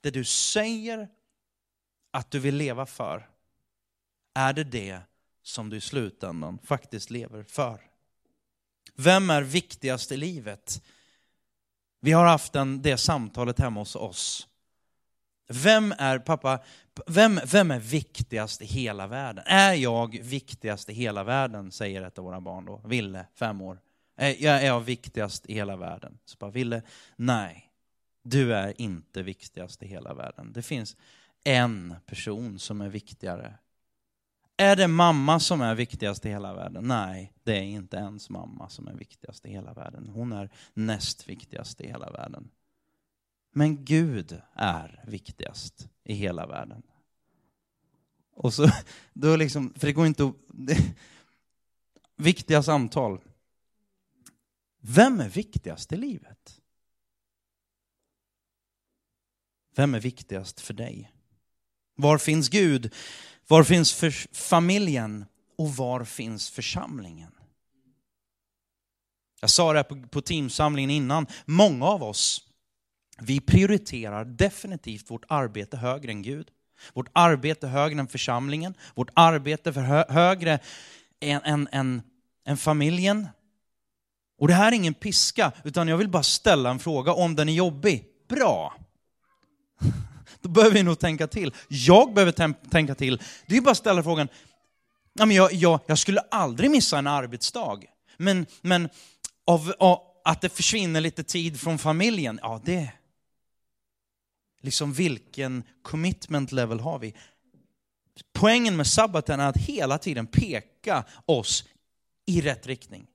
det 0.00 0.10
du 0.10 0.24
säger 0.24 1.08
att 2.10 2.30
du 2.30 2.38
vill 2.38 2.56
leva 2.56 2.86
för, 2.86 3.28
är 4.34 4.52
det 4.52 4.64
det 4.64 5.00
som 5.42 5.70
du 5.70 5.76
i 5.76 5.80
slutändan 5.80 6.58
faktiskt 6.58 7.10
lever 7.10 7.42
för? 7.42 7.80
Vem 8.96 9.30
är 9.30 9.42
viktigast 9.42 10.12
i 10.12 10.16
livet? 10.16 10.82
Vi 12.00 12.12
har 12.12 12.26
haft 12.26 12.56
en, 12.56 12.82
det 12.82 12.96
samtalet 12.96 13.58
hemma 13.58 13.80
hos 13.80 13.96
oss. 13.96 14.48
Vem 15.48 15.94
är, 15.98 16.18
pappa, 16.18 16.58
vem, 17.06 17.40
vem 17.46 17.70
är 17.70 17.78
viktigast 17.78 18.62
i 18.62 18.64
hela 18.64 19.06
världen? 19.06 19.44
Är 19.46 19.72
jag 19.74 20.18
viktigast 20.22 20.88
i 20.88 20.92
hela 20.92 21.24
världen? 21.24 21.72
Säger 21.72 22.02
ett 22.02 22.18
av 22.18 22.24
våra 22.24 22.40
barn 22.40 22.64
då. 22.64 22.82
Ville, 22.84 23.26
fem 23.34 23.60
år. 23.60 23.80
Är 24.16 24.44
jag, 24.44 24.62
är 24.62 24.66
jag 24.66 24.80
viktigast 24.80 25.46
i 25.46 25.54
hela 25.54 25.76
världen? 25.76 26.18
Så 26.24 26.36
bara, 26.38 26.50
Ville, 26.50 26.82
nej. 27.16 27.62
Du 28.22 28.54
är 28.54 28.80
inte 28.80 29.22
viktigast 29.22 29.82
i 29.82 29.86
hela 29.86 30.14
världen. 30.14 30.52
Det 30.52 30.62
finns 30.62 30.96
en 31.44 31.94
person 32.06 32.58
som 32.58 32.80
är 32.80 32.88
viktigare 32.88 33.54
är 34.56 34.76
det 34.76 34.88
mamma 34.88 35.40
som 35.40 35.60
är 35.60 35.74
viktigast 35.74 36.26
i 36.26 36.28
hela 36.28 36.54
världen? 36.54 36.88
Nej, 36.88 37.32
det 37.42 37.56
är 37.56 37.62
inte 37.62 37.96
ens 37.96 38.30
mamma 38.30 38.68
som 38.68 38.88
är 38.88 38.94
viktigast 38.94 39.46
i 39.46 39.50
hela 39.50 39.72
världen. 39.72 40.08
Hon 40.08 40.32
är 40.32 40.50
näst 40.74 41.28
viktigast 41.28 41.80
i 41.80 41.86
hela 41.86 42.10
världen. 42.10 42.50
Men 43.52 43.84
Gud 43.84 44.42
är 44.54 45.04
viktigast 45.06 45.88
i 46.04 46.14
hela 46.14 46.46
världen. 46.46 46.82
Och 48.32 48.54
så, 48.54 48.70
då 49.12 49.36
liksom, 49.36 49.74
för 49.76 49.86
det 49.86 49.92
går 49.92 50.06
inte 50.06 50.24
att... 50.24 50.34
Det, 50.48 50.94
viktiga 52.16 52.62
samtal. 52.62 53.20
Vem 54.80 55.20
är 55.20 55.28
viktigast 55.28 55.92
i 55.92 55.96
livet? 55.96 56.60
Vem 59.74 59.94
är 59.94 60.00
viktigast 60.00 60.60
för 60.60 60.74
dig? 60.74 61.12
Var 61.94 62.18
finns 62.18 62.48
Gud? 62.48 62.94
Var 63.48 63.62
finns 63.62 63.92
för 63.92 64.34
familjen 64.34 65.24
och 65.58 65.76
var 65.76 66.04
finns 66.04 66.50
församlingen? 66.50 67.30
Jag 69.40 69.50
sa 69.50 69.72
det 69.72 69.84
på, 69.84 70.02
på 70.10 70.20
teamsamlingen 70.20 70.90
innan, 70.90 71.26
många 71.44 71.86
av 71.86 72.02
oss, 72.02 72.42
vi 73.20 73.40
prioriterar 73.40 74.24
definitivt 74.24 75.10
vårt 75.10 75.24
arbete 75.28 75.76
högre 75.76 76.12
än 76.12 76.22
Gud. 76.22 76.50
Vårt 76.92 77.08
arbete 77.12 77.66
högre 77.66 78.00
än 78.00 78.08
församlingen, 78.08 78.74
vårt 78.94 79.10
arbete 79.14 79.72
för 79.72 79.80
hö, 79.80 80.04
högre 80.08 80.58
än, 81.20 81.40
än, 81.44 81.68
än, 81.72 82.02
än 82.46 82.56
familjen. 82.56 83.28
Och 84.38 84.48
det 84.48 84.54
här 84.54 84.72
är 84.72 84.76
ingen 84.76 84.94
piska, 84.94 85.52
utan 85.64 85.88
jag 85.88 85.96
vill 85.96 86.08
bara 86.08 86.22
ställa 86.22 86.70
en 86.70 86.78
fråga. 86.78 87.12
Om 87.12 87.36
den 87.36 87.48
är 87.48 87.52
jobbig, 87.52 88.04
bra. 88.28 88.74
Då 90.46 90.52
behöver 90.52 90.74
vi 90.74 90.82
nog 90.82 90.98
tänka 90.98 91.26
till. 91.26 91.54
Jag 91.68 92.14
behöver 92.14 92.32
tänka 92.70 92.94
till. 92.94 93.22
Det 93.46 93.56
är 93.56 93.60
bara 93.60 93.70
att 93.70 93.76
ställa 93.76 94.02
frågan, 94.02 94.28
ja, 95.12 95.26
men 95.26 95.36
jag, 95.36 95.52
jag, 95.52 95.80
jag 95.86 95.98
skulle 95.98 96.20
aldrig 96.20 96.70
missa 96.70 96.98
en 96.98 97.06
arbetsdag. 97.06 97.80
Men, 98.16 98.46
men 98.60 98.88
av, 99.46 99.74
av, 99.78 100.00
att 100.24 100.40
det 100.40 100.48
försvinner 100.48 101.00
lite 101.00 101.24
tid 101.24 101.60
från 101.60 101.78
familjen, 101.78 102.38
ja 102.42 102.60
det... 102.64 102.92
Liksom 104.60 104.92
vilken 104.92 105.62
commitment 105.82 106.52
level 106.52 106.80
har 106.80 106.98
vi? 106.98 107.14
Poängen 108.32 108.76
med 108.76 108.86
sabbaten 108.86 109.40
är 109.40 109.48
att 109.48 109.56
hela 109.56 109.98
tiden 109.98 110.26
peka 110.26 111.04
oss 111.26 111.64
i 112.26 112.40
rätt 112.40 112.66
riktning. 112.66 113.06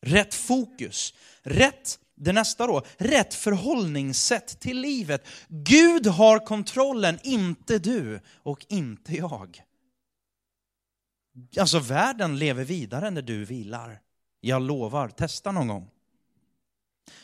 Rätt 0.00 0.34
fokus, 0.34 1.14
rätt 1.42 1.98
det 2.20 2.32
nästa 2.32 2.66
då, 2.66 2.82
rätt 2.96 3.34
förhållningssätt 3.34 4.60
till 4.60 4.80
livet. 4.80 5.26
Gud 5.48 6.06
har 6.06 6.38
kontrollen, 6.38 7.18
inte 7.22 7.78
du 7.78 8.20
och 8.42 8.66
inte 8.68 9.14
jag. 9.16 9.62
Alltså 11.60 11.78
världen 11.78 12.38
lever 12.38 12.64
vidare 12.64 13.10
när 13.10 13.22
du 13.22 13.44
vilar. 13.44 14.00
Jag 14.40 14.62
lovar, 14.62 15.08
testa 15.08 15.52
någon 15.52 15.68
gång. 15.68 15.90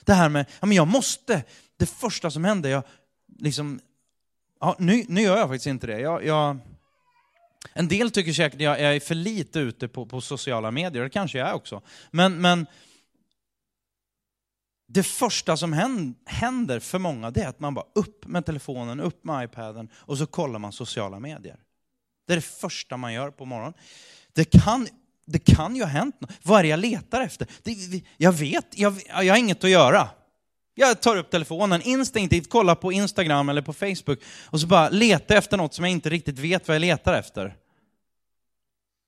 Det 0.01 0.13
här 0.13 0.29
med, 0.29 0.47
ja 0.61 0.67
men 0.67 0.77
jag 0.77 0.89
måste, 0.89 1.45
det 1.77 1.87
första 1.87 2.31
som 2.31 2.45
händer, 2.45 2.71
jag 2.71 2.83
liksom, 3.39 3.81
ja, 4.61 4.77
nu, 4.79 5.05
nu 5.09 5.21
gör 5.21 5.37
jag 5.37 5.49
faktiskt 5.49 5.67
inte 5.67 5.87
det. 5.87 6.01
Jag, 6.01 6.25
jag, 6.25 6.59
en 7.73 7.89
del 7.89 8.11
tycker 8.11 8.33
säkert 8.33 8.57
att 8.57 8.61
jag 8.61 8.81
är 8.81 9.01
för 9.01 9.15
lite 9.15 9.59
ute 9.59 9.89
på, 9.89 10.07
på 10.07 10.21
sociala 10.21 10.71
medier, 10.71 11.03
det 11.03 11.11
kanske 11.11 11.39
jag 11.39 11.49
är 11.49 11.55
också. 11.55 11.83
Men, 12.11 12.41
men 12.41 12.67
det 14.87 15.03
första 15.03 15.57
som 15.57 15.73
händer 16.27 16.81
för 16.81 16.99
många 16.99 17.31
det 17.31 17.43
är 17.43 17.49
att 17.49 17.61
man 17.61 17.75
bara 17.75 17.87
upp 17.95 18.27
med 18.27 18.47
telefonen, 18.47 19.01
upp 19.01 19.25
med 19.25 19.45
iPaden 19.45 19.89
och 19.95 20.19
så 20.19 20.27
kollar 20.27 20.59
man 20.59 20.73
sociala 20.73 21.21
medier. 21.21 21.57
Det 22.27 22.33
är 22.33 22.37
det 22.37 22.43
första 22.43 22.97
man 22.97 23.13
gör 23.13 23.31
på 23.31 23.45
morgonen. 23.45 23.75
Det 24.33 24.45
kan, 24.45 24.89
det 25.27 25.39
kan 25.39 25.77
ju 25.77 25.83
ha 25.83 25.89
hänt 25.89 26.21
något. 26.21 26.31
Vad 26.43 26.59
är 26.59 26.63
det 26.63 26.69
jag 26.69 26.81
letar 26.81 27.21
efter? 27.21 27.49
Det, 27.63 28.03
jag 28.17 28.33
vet, 28.33 28.79
jag, 28.79 29.01
jag 29.09 29.33
har 29.33 29.39
inget 29.39 29.65
att 29.65 29.71
göra. 29.71 30.09
Jag 30.75 31.01
tar 31.01 31.17
upp 31.17 31.31
telefonen 31.31 31.83
instinktivt, 31.83 32.51
kollar 32.51 32.75
på 32.75 32.93
Instagram 32.93 33.49
eller 33.49 33.63
på 33.63 33.73
Facebook 33.73 34.19
och 34.51 34.61
så 34.61 34.67
bara 34.67 34.89
letar 34.89 35.37
efter 35.37 35.57
något 35.57 35.75
som 35.75 35.85
jag 35.85 35.93
inte 35.93 36.11
riktigt 36.11 36.39
vet 36.39 36.69
vad 36.69 36.75
jag 36.75 36.81
letar 36.81 37.15
efter. 37.15 37.57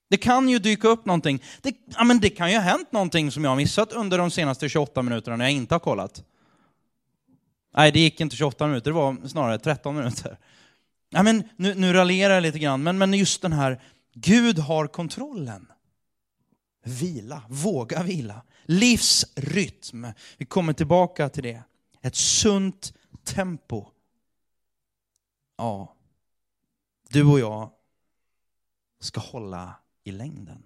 Det 0.09 0.17
kan 0.17 0.49
ju 0.49 0.59
dyka 0.59 0.89
upp 0.89 1.07
någonting. 1.07 1.43
Det, 1.63 1.77
ja, 1.97 2.05
men 2.05 2.21
det 2.21 2.31
kan 2.31 2.51
ju 2.51 2.57
ha 2.57 2.63
hänt 2.63 2.93
någonting 2.93 3.31
som 3.31 3.45
jag 3.45 3.51
har 3.51 3.57
missat 3.57 3.93
under 3.93 4.19
de 4.19 4.31
senaste 4.31 4.69
28 4.69 5.03
minuterna 5.03 5.37
när 5.37 5.45
jag 5.45 5.53
inte 5.53 5.75
har 5.75 5.81
kollat. 5.81 6.25
Nej, 7.77 7.93
det 7.93 8.01
gick 8.01 8.21
inte 8.21 8.37
28 8.37 8.67
minuter, 8.67 8.91
det 8.91 8.95
var 8.95 9.29
snarare 9.29 9.59
13 9.59 9.97
minuter. 9.97 10.39
Ja, 11.11 11.23
men 11.23 11.49
nu, 11.57 11.75
nu 11.75 11.93
raljerar 11.93 12.35
jag 12.35 12.43
lite 12.43 12.59
grann, 12.59 12.83
men, 12.83 12.99
men 12.99 13.15
just 13.15 13.43
den 13.43 13.53
här, 13.53 13.83
Gud 14.15 14.59
har 14.59 14.87
kontrollen. 14.87 15.73
Vila, 16.85 17.43
våga 17.49 18.03
vila. 18.03 18.43
Livsrytm, 18.65 20.07
vi 20.37 20.45
kommer 20.45 20.73
tillbaka 20.73 21.29
till 21.29 21.43
det. 21.43 21.63
Ett 22.03 22.17
sunt 22.17 22.93
tempo. 23.25 23.87
Ja, 25.59 25.95
du 27.09 27.25
och 27.25 27.41
jag 27.41 27.71
ska 29.01 29.21
hålla 29.21 29.75
i 30.07 30.13
längden. 30.13 30.63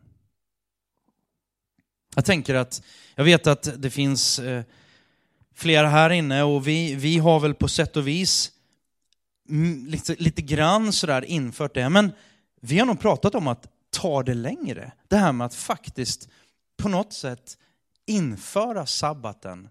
Jag 2.15 2.25
tänker 2.25 2.55
att, 2.55 2.83
jag 3.15 3.25
vet 3.25 3.47
att 3.47 3.83
det 3.83 3.91
finns 3.91 4.39
eh, 4.39 4.65
flera 5.55 5.89
här 5.89 6.11
inne 6.11 6.43
och 6.43 6.69
vi, 6.69 6.95
vi 6.95 7.19
har 7.19 7.41
väl 7.41 7.55
på 7.55 7.69
sätt 7.69 7.97
och 7.97 8.09
vis 8.09 8.53
lite, 9.87 10.15
lite 10.19 10.43
grann 10.43 10.93
sådär 10.93 11.25
infört 11.25 11.75
det, 11.75 11.89
men 11.89 12.13
vi 12.61 12.79
har 12.79 12.87
nog 12.87 13.01
pratat 13.01 13.35
om 13.35 13.49
att 13.49 13.67
ta 13.91 14.23
det 14.23 14.35
längre. 14.35 14.93
Det 15.09 15.17
här 15.17 15.33
med 15.33 15.45
att 15.45 15.55
faktiskt 15.55 16.29
på 16.77 16.89
något 16.89 17.13
sätt 17.13 17.59
införa 18.07 18.87
sabbaten 18.87 19.69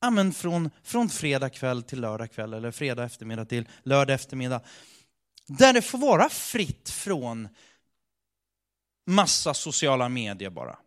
ja, 0.00 0.10
men 0.10 0.32
från, 0.32 0.70
från 0.82 1.08
fredag 1.08 1.50
kväll 1.50 1.82
till 1.82 2.00
lördag 2.00 2.32
kväll, 2.32 2.54
eller 2.54 2.70
fredag 2.70 3.04
eftermiddag 3.04 3.44
till 3.44 3.68
lördag 3.82 4.14
eftermiddag. 4.14 4.60
Där 5.46 5.72
det 5.72 5.82
får 5.82 5.98
vara 5.98 6.28
fritt 6.28 6.90
från 6.90 7.48
massa 9.06 9.54
sociala 9.54 10.08
medier 10.08 10.50
bara. 10.50 10.78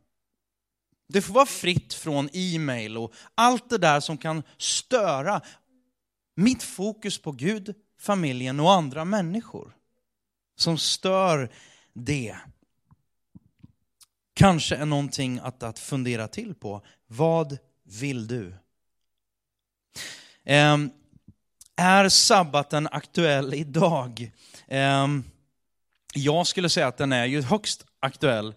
Det 1.07 1.21
får 1.21 1.33
vara 1.33 1.45
fritt 1.45 1.93
från 1.93 2.29
e-mail 2.33 2.97
och 2.97 3.13
allt 3.35 3.69
det 3.69 3.77
där 3.77 3.99
som 3.99 4.17
kan 4.17 4.43
störa 4.57 5.41
mitt 6.35 6.63
fokus 6.63 7.21
på 7.21 7.31
Gud, 7.31 7.75
familjen 7.99 8.59
och 8.59 8.71
andra 8.73 9.05
människor. 9.05 9.75
Som 10.55 10.77
stör 10.77 11.49
det. 11.93 12.35
Kanske 14.33 14.75
är 14.75 14.85
någonting 14.85 15.39
att, 15.43 15.63
att 15.63 15.79
fundera 15.79 16.27
till 16.27 16.55
på. 16.55 16.85
Vad 17.07 17.57
vill 17.83 18.27
du? 18.27 18.53
Eh, 20.43 20.77
är 21.75 22.09
sabbaten 22.09 22.87
aktuell 22.91 23.53
idag? 23.53 24.31
Eh, 24.67 25.07
jag 26.13 26.47
skulle 26.47 26.69
säga 26.69 26.87
att 26.87 26.97
den 26.97 27.11
är 27.11 27.25
ju 27.25 27.41
högst 27.41 27.85
aktuell 27.99 28.53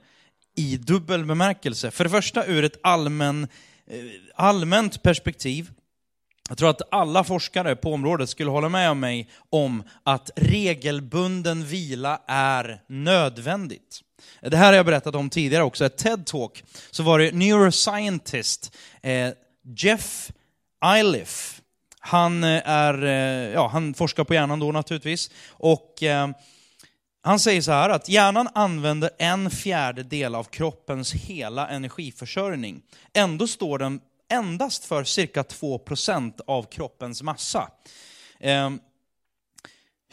i 0.57 0.77
dubbel 0.77 1.25
bemärkelse. 1.25 1.91
För 1.91 2.05
det 2.05 2.11
första 2.11 2.47
ur 2.47 2.65
ett 2.65 2.81
allmän, 2.83 3.49
eh, 3.87 3.99
allmänt 4.35 5.03
perspektiv. 5.03 5.71
Jag 6.49 6.59
tror 6.59 6.71
att 6.71 6.83
alla 6.91 7.25
forskare 7.25 7.77
på 7.77 7.93
området 7.93 8.31
skulle 8.31 8.51
hålla 8.51 8.69
med 8.69 8.91
om 8.91 9.01
mig 9.01 9.31
om 9.51 9.83
att 10.03 10.31
regelbunden 10.37 11.65
vila 11.65 12.21
är 12.27 12.83
nödvändigt. 12.89 14.01
Det 14.41 14.57
här 14.57 14.67
har 14.67 14.73
jag 14.73 14.87
berättat 14.87 15.15
om 15.15 15.31
tidigare 15.31 15.63
också, 15.63 15.85
ett 15.85 16.05
TED-talk. 16.05 16.63
Så 16.91 17.03
var 17.03 17.19
det 17.19 17.33
neuroscientist 17.33 18.77
eh, 19.03 19.31
Jeff 19.77 20.31
Iliff. 20.99 21.61
Han, 22.01 22.45
eh, 22.45 22.69
är, 22.69 23.05
eh, 23.05 23.53
ja, 23.53 23.69
han 23.69 23.95
forskar 23.95 24.25
på 24.25 24.35
hjärnan 24.35 24.61
då 24.61 24.73
naturligtvis. 24.73 25.31
Och 25.51 26.03
eh, 26.03 26.29
han 27.25 27.41
säger 27.41 27.61
så 27.61 27.73
här 27.73 27.91
att 27.91 28.09
hjärnan 28.09 28.49
använder 28.55 29.11
en 29.19 29.51
fjärdedel 29.51 30.35
av 30.35 30.45
kroppens 30.45 31.13
hela 31.13 31.69
energiförsörjning. 31.69 32.83
Ändå 33.13 33.47
står 33.47 33.79
den 33.79 34.01
endast 34.31 34.85
för 34.85 35.05
cirka 35.05 35.43
2% 35.43 36.41
av 36.47 36.63
kroppens 36.63 37.23
massa. 37.23 37.69
Eh, 38.41 38.71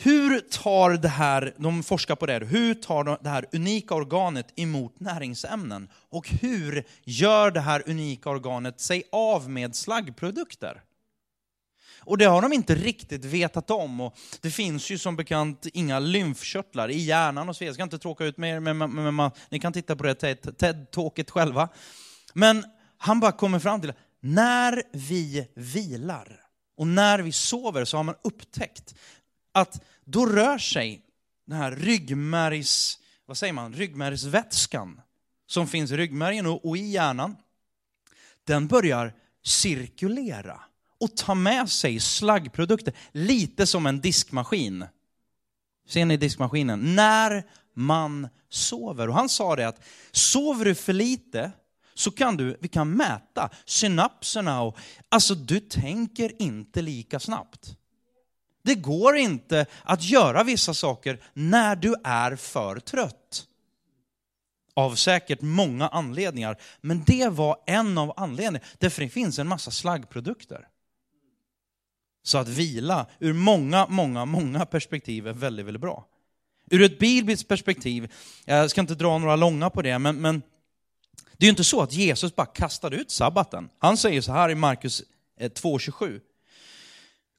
hur 0.01 0.39
tar 0.39 0.89
det 0.89 1.07
här, 1.07 1.53
de 1.57 1.83
forskar 1.83 2.15
på 2.15 2.25
det, 2.25 2.45
hur 2.45 2.73
tar 2.73 3.23
det 3.23 3.29
här 3.29 3.45
unika 3.51 3.95
organet 3.95 4.53
emot 4.55 4.99
näringsämnen? 4.99 5.89
Och 6.09 6.29
hur 6.29 6.83
gör 7.03 7.51
det 7.51 7.59
här 7.59 7.83
unika 7.85 8.29
organet 8.29 8.79
sig 8.79 9.03
av 9.11 9.49
med 9.49 9.75
slaggprodukter? 9.75 10.81
Och 11.99 12.17
det 12.17 12.25
har 12.25 12.41
de 12.41 12.53
inte 12.53 12.75
riktigt 12.75 13.25
vetat 13.25 13.71
om. 13.71 14.01
Och 14.01 14.17
det 14.41 14.51
finns 14.51 14.89
ju 14.89 14.97
som 14.97 15.15
bekant 15.15 15.65
inga 15.73 15.99
lymfkörtlar 15.99 16.89
i 16.89 16.97
hjärnan 16.97 17.49
och 17.49 17.55
så 17.55 17.63
Jag 17.63 17.73
ska 17.73 17.83
inte 17.83 17.99
tråka 17.99 18.25
ut 18.25 18.37
mer, 18.37 18.59
men, 18.59 18.77
men, 18.77 18.91
men, 18.91 19.15
men 19.15 19.31
ni 19.49 19.59
kan 19.59 19.73
titta 19.73 19.95
på 19.95 20.03
det 20.03 20.13
TED-talket 20.13 21.29
själva. 21.29 21.69
Men 22.33 22.65
han 22.97 23.19
bara 23.19 23.31
kommer 23.31 23.59
fram 23.59 23.81
till, 23.81 23.93
när 24.19 24.83
vi 24.91 25.47
vilar 25.55 26.41
och 26.77 26.87
när 26.87 27.19
vi 27.19 27.31
sover 27.31 27.85
så 27.85 27.97
har 27.97 28.03
man 28.03 28.15
upptäckt 28.23 28.95
att 29.51 29.83
då 30.05 30.25
rör 30.25 30.57
sig 30.57 31.01
den 31.47 31.57
här 31.57 31.71
ryggmärgs, 31.71 32.99
vad 33.25 33.37
säger 33.37 33.53
man, 33.53 33.73
ryggmärgsvätskan 33.73 35.01
som 35.47 35.67
finns 35.67 35.91
i 35.91 35.97
ryggmärgen 35.97 36.45
och, 36.45 36.65
och 36.65 36.77
i 36.77 36.81
hjärnan, 36.81 37.35
den 38.43 38.67
börjar 38.67 39.13
cirkulera 39.43 40.63
och 40.99 41.17
ta 41.17 41.35
med 41.35 41.69
sig 41.69 41.99
slaggprodukter, 41.99 42.93
lite 43.11 43.67
som 43.67 43.85
en 43.85 44.01
diskmaskin. 44.01 44.85
Ser 45.87 46.05
ni 46.05 46.17
diskmaskinen? 46.17 46.95
När 46.95 47.43
man 47.73 48.27
sover. 48.49 49.09
Och 49.09 49.15
han 49.15 49.29
sa 49.29 49.55
det 49.55 49.67
att 49.67 49.83
sover 50.11 50.65
du 50.65 50.75
för 50.75 50.93
lite 50.93 51.51
så 51.93 52.11
kan 52.11 52.37
du, 52.37 52.57
vi 52.61 52.67
kan 52.67 52.91
mäta 52.91 53.49
synapserna 53.65 54.61
och 54.61 54.77
alltså 55.09 55.35
du 55.35 55.59
tänker 55.59 56.41
inte 56.41 56.81
lika 56.81 57.19
snabbt. 57.19 57.75
Det 58.63 58.75
går 58.75 59.17
inte 59.17 59.65
att 59.83 60.03
göra 60.03 60.43
vissa 60.43 60.73
saker 60.73 61.23
när 61.33 61.75
du 61.75 61.95
är 62.03 62.35
för 62.35 62.79
trött. 62.79 63.45
Av 64.73 64.95
säkert 64.95 65.41
många 65.41 65.87
anledningar, 65.87 66.57
men 66.81 67.03
det 67.03 67.29
var 67.29 67.57
en 67.65 67.97
av 67.97 68.13
anledningarna. 68.17 68.65
Därför 68.77 69.01
det 69.01 69.09
finns 69.09 69.39
en 69.39 69.47
massa 69.47 69.71
slaggprodukter. 69.71 70.67
Så 72.23 72.37
att 72.37 72.47
vila 72.47 73.07
ur 73.19 73.33
många, 73.33 73.87
många, 73.89 74.25
många 74.25 74.65
perspektiv 74.65 75.27
är 75.27 75.33
väldigt, 75.33 75.65
väldigt 75.65 75.81
bra. 75.81 76.05
Ur 76.71 76.81
ett 76.81 76.99
bibliskt 76.99 77.47
perspektiv, 77.47 78.11
jag 78.45 78.69
ska 78.71 78.81
inte 78.81 78.95
dra 78.95 79.17
några 79.17 79.35
långa 79.35 79.69
på 79.69 79.81
det, 79.81 79.99
men, 79.99 80.21
men 80.21 80.41
det 81.37 81.45
är 81.45 81.47
ju 81.47 81.49
inte 81.49 81.63
så 81.63 81.81
att 81.81 81.93
Jesus 81.93 82.35
bara 82.35 82.45
kastade 82.45 82.95
ut 82.95 83.11
sabbaten. 83.11 83.69
Han 83.77 83.97
säger 83.97 84.21
så 84.21 84.31
här 84.31 84.49
i 84.49 84.55
Markus 84.55 85.03
eh, 85.39 85.51
2.27. 85.51 86.19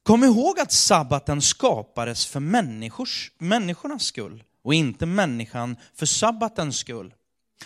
Kom 0.03 0.23
ihåg 0.23 0.59
att 0.59 0.71
sabbaten 0.71 1.41
skapades 1.41 2.25
för 2.25 2.39
människors, 2.39 3.31
människornas 3.37 4.03
skull 4.03 4.43
och 4.63 4.73
inte 4.73 5.05
människan 5.05 5.75
för 5.95 6.05
sabbatens 6.05 6.77
skull. 6.77 7.13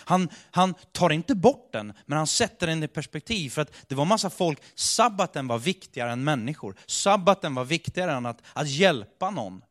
Han, 0.04 0.28
han 0.50 0.74
tar 0.92 1.10
inte 1.10 1.34
bort 1.34 1.72
den, 1.72 1.92
men 2.06 2.18
han 2.18 2.26
sätter 2.26 2.66
den 2.66 2.82
i 2.82 2.88
perspektiv. 2.88 3.50
För 3.50 3.62
att 3.62 3.72
det 3.88 3.94
var 3.94 4.04
massa 4.04 4.30
folk, 4.30 4.62
sabbaten 4.74 5.46
var 5.46 5.58
viktigare 5.58 6.12
än 6.12 6.24
människor. 6.24 6.76
Sabbaten 6.86 7.54
var 7.54 7.64
viktigare 7.64 8.12
än 8.12 8.26
att, 8.26 8.42
att 8.52 8.68
hjälpa 8.68 9.30
någon. 9.30 9.62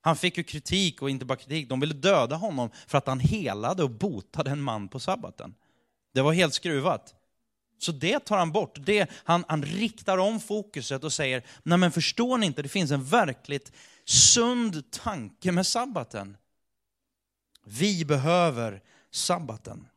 Han 0.00 0.16
fick 0.16 0.36
ju 0.36 0.44
kritik, 0.44 1.02
och 1.02 1.10
inte 1.10 1.24
bara 1.24 1.38
kritik, 1.38 1.68
de 1.68 1.80
ville 1.80 1.94
döda 1.94 2.36
honom 2.36 2.70
för 2.86 2.98
att 2.98 3.06
han 3.06 3.20
helade 3.20 3.82
och 3.82 3.90
botade 3.90 4.50
en 4.50 4.62
man 4.62 4.88
på 4.88 5.00
sabbaten. 5.00 5.54
Det 6.14 6.22
var 6.22 6.32
helt 6.32 6.54
skruvat. 6.54 7.14
Så 7.78 7.92
det 7.92 8.18
tar 8.18 8.38
han 8.38 8.52
bort. 8.52 8.78
Det, 8.80 9.10
han, 9.24 9.44
han 9.48 9.62
riktar 9.62 10.18
om 10.18 10.40
fokuset 10.40 11.04
och 11.04 11.12
säger, 11.12 11.42
nej 11.62 11.78
men 11.78 11.92
förstår 11.92 12.38
ni 12.38 12.46
inte, 12.46 12.62
det 12.62 12.68
finns 12.68 12.90
en 12.90 13.04
verkligt 13.04 13.72
sund 14.04 14.90
tanke 14.90 15.52
med 15.52 15.66
sabbaten. 15.66 16.36
Vi 17.66 18.04
behöver 18.04 18.82
sabbaten. 19.14 19.88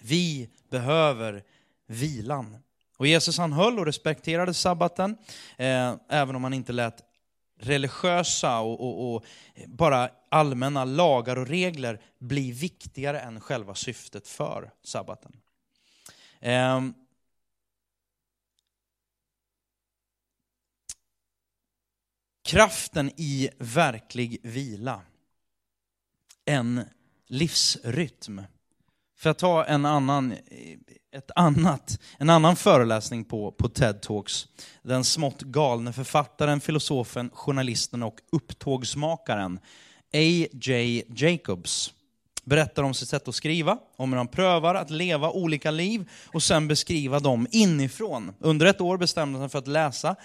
Vi 0.00 0.48
behöver 0.70 1.44
vilan. 1.86 2.56
Och 2.96 3.06
Jesus 3.06 3.38
han 3.38 3.52
höll 3.52 3.78
och 3.78 3.86
respekterade 3.86 4.54
sabbaten, 4.54 5.16
eh, 5.56 5.94
även 6.08 6.36
om 6.36 6.44
han 6.44 6.54
inte 6.54 6.72
lät 6.72 7.02
religiösa 7.58 8.60
och, 8.60 8.80
och, 8.80 9.14
och, 9.14 9.24
bara 9.66 10.10
allmänna 10.28 10.84
lagar 10.84 11.36
och 11.36 11.46
regler 11.46 12.00
bli 12.18 12.52
viktigare 12.52 13.20
än 13.20 13.40
själva 13.40 13.74
syftet 13.74 14.28
för 14.28 14.70
sabbaten. 14.82 15.32
Eh, 16.40 16.80
kraften 22.42 23.10
i 23.16 23.50
verklig 23.58 24.40
vila. 24.42 25.02
En 26.44 26.84
livsrytm. 27.30 28.42
För 29.18 29.30
att 29.30 29.38
ta 29.38 29.64
en 29.64 29.86
annan, 29.86 30.34
ett 31.12 31.30
annat, 31.36 31.98
en 32.18 32.30
annan 32.30 32.56
föreläsning 32.56 33.24
på, 33.24 33.52
på 33.52 33.68
TED 33.68 34.02
Talks. 34.02 34.48
Den 34.82 35.04
smått 35.04 35.42
galne 35.42 35.92
författaren, 35.92 36.60
filosofen, 36.60 37.30
journalisten 37.34 38.02
och 38.02 38.20
upptågsmakaren 38.32 39.60
A.J. 40.12 41.02
Jacobs 41.08 41.92
berättar 42.44 42.82
om 42.82 42.94
sitt 42.94 43.08
sätt 43.08 43.28
att 43.28 43.34
skriva, 43.34 43.78
om 43.96 44.12
hur 44.12 44.16
han 44.16 44.28
prövar 44.28 44.74
att 44.74 44.90
leva 44.90 45.30
olika 45.30 45.70
liv 45.70 46.08
och 46.26 46.42
sen 46.42 46.68
beskriva 46.68 47.20
dem 47.20 47.46
inifrån. 47.50 48.32
Under 48.38 48.66
ett 48.66 48.80
år 48.80 48.96
bestämde 48.96 49.38
han 49.38 49.48
sig 49.48 49.52
för 49.52 49.58
att 49.58 49.66
läsa 49.66 50.16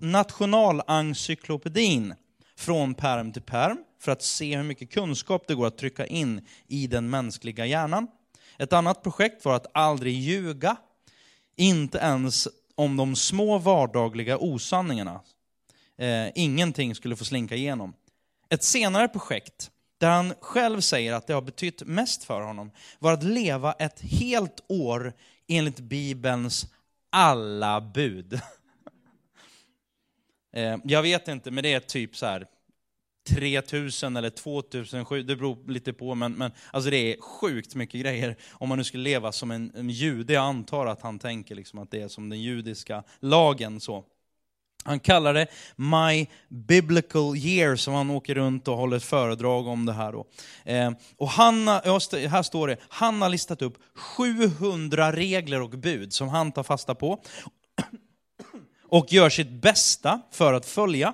Nationalencyklopedin 0.00 2.14
från 2.56 2.94
perm 2.94 3.32
till 3.32 3.42
perm 3.42 3.78
för 4.00 4.12
att 4.12 4.22
se 4.22 4.56
hur 4.56 4.64
mycket 4.64 4.90
kunskap 4.90 5.44
det 5.48 5.54
går 5.54 5.66
att 5.66 5.78
trycka 5.78 6.06
in 6.06 6.46
i 6.68 6.86
den 6.86 7.10
mänskliga 7.10 7.66
hjärnan. 7.66 8.08
Ett 8.58 8.72
annat 8.72 9.02
projekt 9.02 9.44
var 9.44 9.56
att 9.56 9.66
aldrig 9.74 10.14
ljuga, 10.14 10.76
inte 11.56 11.98
ens 11.98 12.48
om 12.74 12.96
de 12.96 13.16
små 13.16 13.58
vardagliga 13.58 14.38
osanningarna. 14.38 15.20
Eh, 15.98 16.26
ingenting 16.34 16.94
skulle 16.94 17.16
få 17.16 17.24
slinka 17.24 17.54
igenom. 17.54 17.94
Ett 18.48 18.62
senare 18.62 19.08
projekt, 19.08 19.70
där 19.98 20.10
han 20.10 20.34
själv 20.40 20.80
säger 20.80 21.12
att 21.12 21.26
det 21.26 21.34
har 21.34 21.42
betytt 21.42 21.82
mest 21.86 22.24
för 22.24 22.40
honom, 22.40 22.70
var 22.98 23.12
att 23.12 23.22
leva 23.22 23.72
ett 23.72 24.00
helt 24.00 24.64
år 24.68 25.12
enligt 25.48 25.80
Bibelns 25.80 26.66
alla 27.10 27.80
bud. 27.80 28.40
Eh, 30.54 30.76
jag 30.84 31.02
vet 31.02 31.28
inte, 31.28 31.50
men 31.50 31.62
det 31.62 31.72
är 31.72 31.80
typ 31.80 32.16
så 32.16 32.26
här 32.26 32.46
3000 33.28 34.16
eller 34.16 34.30
2007, 34.30 35.22
det 35.22 35.36
beror 35.36 35.70
lite 35.72 35.92
på, 35.92 36.14
men, 36.14 36.32
men 36.32 36.52
alltså 36.70 36.90
det 36.90 36.96
är 36.96 37.20
sjukt 37.20 37.74
mycket 37.74 38.00
grejer. 38.00 38.36
Om 38.52 38.68
man 38.68 38.78
nu 38.78 38.84
skulle 38.84 39.02
leva 39.02 39.32
som 39.32 39.50
en, 39.50 39.72
en 39.74 39.90
jude, 39.90 40.32
jag 40.32 40.44
antar 40.44 40.86
att 40.86 41.02
han 41.02 41.18
tänker 41.18 41.54
liksom 41.54 41.78
att 41.78 41.90
det 41.90 42.02
är 42.02 42.08
som 42.08 42.28
den 42.28 42.42
judiska 42.42 43.02
lagen. 43.20 43.80
så. 43.80 44.04
Han 44.84 45.00
kallar 45.00 45.34
det 45.34 45.46
My 45.76 46.26
Biblical 46.48 47.36
Year, 47.36 47.76
som 47.76 47.94
han 47.94 48.10
åker 48.10 48.34
runt 48.34 48.68
och 48.68 48.76
håller 48.76 48.96
ett 48.96 49.04
föredrag 49.04 49.66
om 49.66 49.86
det 49.86 49.92
här. 49.92 50.12
Då. 50.12 50.26
Eh, 50.64 50.90
och 51.16 51.28
han, 51.28 51.68
här 51.68 52.42
står 52.42 52.68
det, 52.68 52.76
han 52.88 53.22
har 53.22 53.28
listat 53.28 53.62
upp 53.62 53.78
700 53.94 55.12
regler 55.12 55.62
och 55.62 55.70
bud 55.70 56.12
som 56.12 56.28
han 56.28 56.52
tar 56.52 56.62
fasta 56.62 56.94
på 56.94 57.22
och 58.94 59.12
gör 59.12 59.30
sitt 59.30 59.50
bästa 59.50 60.20
för 60.30 60.52
att 60.52 60.66
följa. 60.66 61.12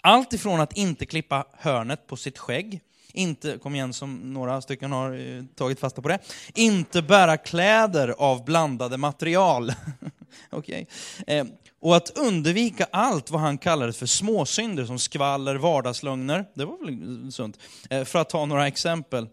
Allt 0.00 0.32
ifrån 0.32 0.60
att 0.60 0.76
inte 0.76 1.06
klippa 1.06 1.46
hörnet 1.52 2.06
på 2.06 2.16
sitt 2.16 2.38
skägg, 2.38 2.80
inte, 3.12 3.58
kom 3.58 3.74
igen 3.74 3.92
som 3.92 4.32
några 4.32 4.60
stycken 4.60 4.92
har 4.92 5.36
eh, 5.36 5.44
tagit 5.54 5.80
fasta 5.80 6.02
på 6.02 6.08
det, 6.08 6.18
inte 6.54 7.02
bära 7.02 7.36
kläder 7.36 8.14
av 8.18 8.44
blandade 8.44 8.96
material. 8.96 9.72
okay. 10.50 10.86
eh, 11.26 11.44
och 11.80 11.96
att 11.96 12.18
undvika 12.18 12.86
allt 12.92 13.30
vad 13.30 13.40
han 13.40 13.58
kallade 13.58 13.92
för 13.92 14.06
småsynder 14.06 14.84
som 14.84 14.98
skvaller, 14.98 15.54
vardagslögner, 15.54 16.44
det 16.54 16.64
var 16.64 16.84
väl 16.84 17.32
sunt, 17.32 17.58
eh, 17.90 18.04
för 18.04 18.18
att 18.18 18.30
ta 18.30 18.46
några 18.46 18.66
exempel. 18.66 19.28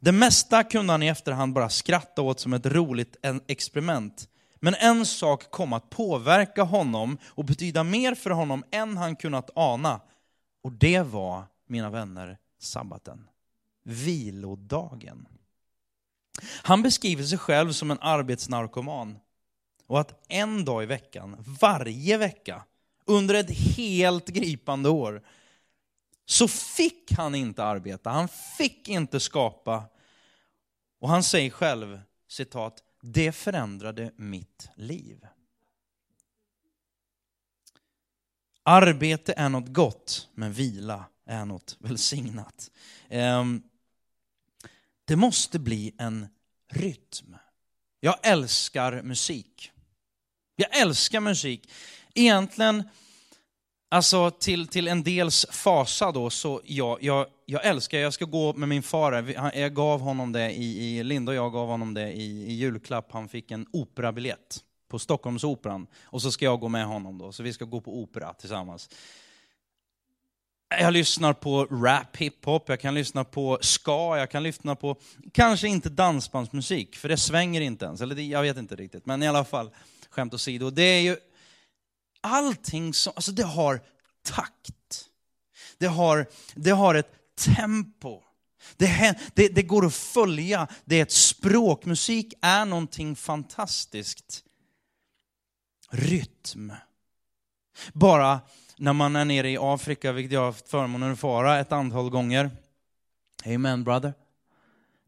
Det 0.00 0.12
mesta 0.12 0.64
kunde 0.64 0.92
han 0.92 1.02
i 1.02 1.08
efterhand 1.08 1.52
bara 1.52 1.68
skratta 1.68 2.22
åt 2.22 2.40
som 2.40 2.52
ett 2.52 2.66
roligt 2.66 3.16
experiment. 3.46 4.28
Men 4.60 4.74
en 4.74 5.06
sak 5.06 5.50
kom 5.50 5.72
att 5.72 5.90
påverka 5.90 6.62
honom 6.62 7.18
och 7.24 7.44
betyda 7.44 7.84
mer 7.84 8.14
för 8.14 8.30
honom 8.30 8.64
än 8.70 8.96
han 8.96 9.16
kunnat 9.16 9.50
ana. 9.54 10.00
Och 10.62 10.72
det 10.72 11.00
var, 11.00 11.44
mina 11.66 11.90
vänner, 11.90 12.38
sabbaten. 12.58 13.28
Vilodagen. 13.82 15.28
Han 16.62 16.82
beskriver 16.82 17.24
sig 17.24 17.38
själv 17.38 17.72
som 17.72 17.90
en 17.90 17.98
arbetsnarkoman. 18.00 19.18
Och 19.86 20.00
att 20.00 20.24
en 20.28 20.64
dag 20.64 20.82
i 20.82 20.86
veckan, 20.86 21.36
varje 21.60 22.16
vecka, 22.16 22.64
under 23.04 23.34
ett 23.34 23.50
helt 23.50 24.28
gripande 24.28 24.88
år, 24.88 25.22
så 26.26 26.48
fick 26.48 27.12
han 27.12 27.34
inte 27.34 27.64
arbeta, 27.64 28.10
han 28.10 28.28
fick 28.58 28.88
inte 28.88 29.20
skapa. 29.20 29.84
Och 31.00 31.08
han 31.08 31.22
säger 31.22 31.50
själv, 31.50 32.00
citat, 32.28 32.82
det 33.02 33.32
förändrade 33.32 34.12
mitt 34.16 34.70
liv. 34.74 35.26
Arbete 38.62 39.34
är 39.36 39.48
något 39.48 39.68
gott, 39.68 40.28
men 40.34 40.52
vila 40.52 41.04
är 41.26 41.44
något 41.44 41.76
välsignat. 41.78 42.70
Ehm, 43.08 43.62
det 45.04 45.16
måste 45.16 45.58
bli 45.58 45.94
en 45.98 46.28
rytm. 46.68 47.36
Jag 48.00 48.18
älskar 48.22 49.02
musik. 49.02 49.72
Jag 50.56 50.76
älskar 50.76 51.20
musik. 51.20 51.70
Egentligen, 52.14 52.88
alltså 53.88 54.30
till, 54.30 54.66
till 54.66 54.88
en 54.88 55.02
dels 55.02 55.46
fasa 55.50 56.12
då, 56.12 56.30
så 56.30 56.60
ja, 56.64 56.98
jag, 57.00 57.26
jag 57.46 57.66
älskar, 57.66 57.98
jag 57.98 58.14
ska 58.14 58.24
gå 58.24 58.52
med 58.52 58.68
min 58.68 58.82
far, 58.82 59.12
jag 59.54 59.74
gav 59.74 60.00
honom 60.00 60.32
det 60.32 60.50
i, 60.50 60.98
i 60.98 61.04
Linda 61.04 61.32
och 61.32 61.36
jag 61.36 61.52
gav 61.52 61.68
honom 61.68 61.94
det 61.94 62.12
i, 62.12 62.44
i 62.46 62.52
julklapp, 62.52 63.12
han 63.12 63.28
fick 63.28 63.50
en 63.50 63.66
operabiljett 63.72 64.64
på 64.88 64.98
Stockholmsoperan. 64.98 65.86
Och 66.04 66.22
så 66.22 66.30
ska 66.30 66.44
jag 66.44 66.60
gå 66.60 66.68
med 66.68 66.86
honom 66.86 67.18
då, 67.18 67.32
så 67.32 67.42
vi 67.42 67.52
ska 67.52 67.64
gå 67.64 67.80
på 67.80 67.98
opera 67.98 68.34
tillsammans. 68.34 68.90
Jag 70.80 70.92
lyssnar 70.92 71.32
på 71.32 71.64
rap, 71.64 72.16
hiphop, 72.16 72.68
jag 72.68 72.80
kan 72.80 72.94
lyssna 72.94 73.24
på 73.24 73.58
ska, 73.60 74.18
jag 74.18 74.30
kan 74.30 74.42
lyssna 74.42 74.76
på, 74.76 74.96
kanske 75.32 75.68
inte 75.68 75.88
dansbandsmusik, 75.88 76.96
för 76.96 77.08
det 77.08 77.16
svänger 77.16 77.60
inte 77.60 77.84
ens, 77.84 78.00
eller 78.00 78.14
det, 78.14 78.22
jag 78.22 78.42
vet 78.42 78.56
inte 78.56 78.76
riktigt, 78.76 79.06
men 79.06 79.22
i 79.22 79.28
alla 79.28 79.44
fall, 79.44 79.70
skämt 80.10 80.34
åsido. 80.34 80.70
Det 80.70 80.82
är 80.82 81.00
ju 81.00 81.16
allting 82.20 82.94
som, 82.94 83.12
alltså 83.16 83.32
det 83.32 83.44
har 83.44 83.80
takt. 84.22 85.04
Det 85.78 85.86
har, 85.86 86.26
det 86.54 86.70
har 86.70 86.94
ett 86.94 87.12
tempo. 87.56 88.22
Det, 88.76 89.18
det, 89.34 89.48
det, 89.48 89.62
går 89.62 89.86
att 89.86 89.94
följa, 89.94 90.68
det 90.84 90.98
är 90.98 91.02
ett 91.02 91.12
språk. 91.12 91.84
Musik 91.84 92.34
är 92.42 92.64
någonting 92.64 93.16
fantastiskt. 93.16 94.44
Rytm. 95.90 96.72
Bara 97.92 98.40
när 98.76 98.92
man 98.92 99.16
är 99.16 99.24
nere 99.24 99.50
i 99.50 99.58
Afrika, 99.60 100.12
vilket 100.12 100.32
jag 100.32 100.40
har 100.40 100.46
haft 100.46 100.68
förmånen 100.68 101.12
att 101.12 101.18
fara 101.18 101.58
ett 101.58 101.72
antal 101.72 102.10
gånger. 102.10 102.50
Amen 103.46 103.84
brother. 103.84 104.14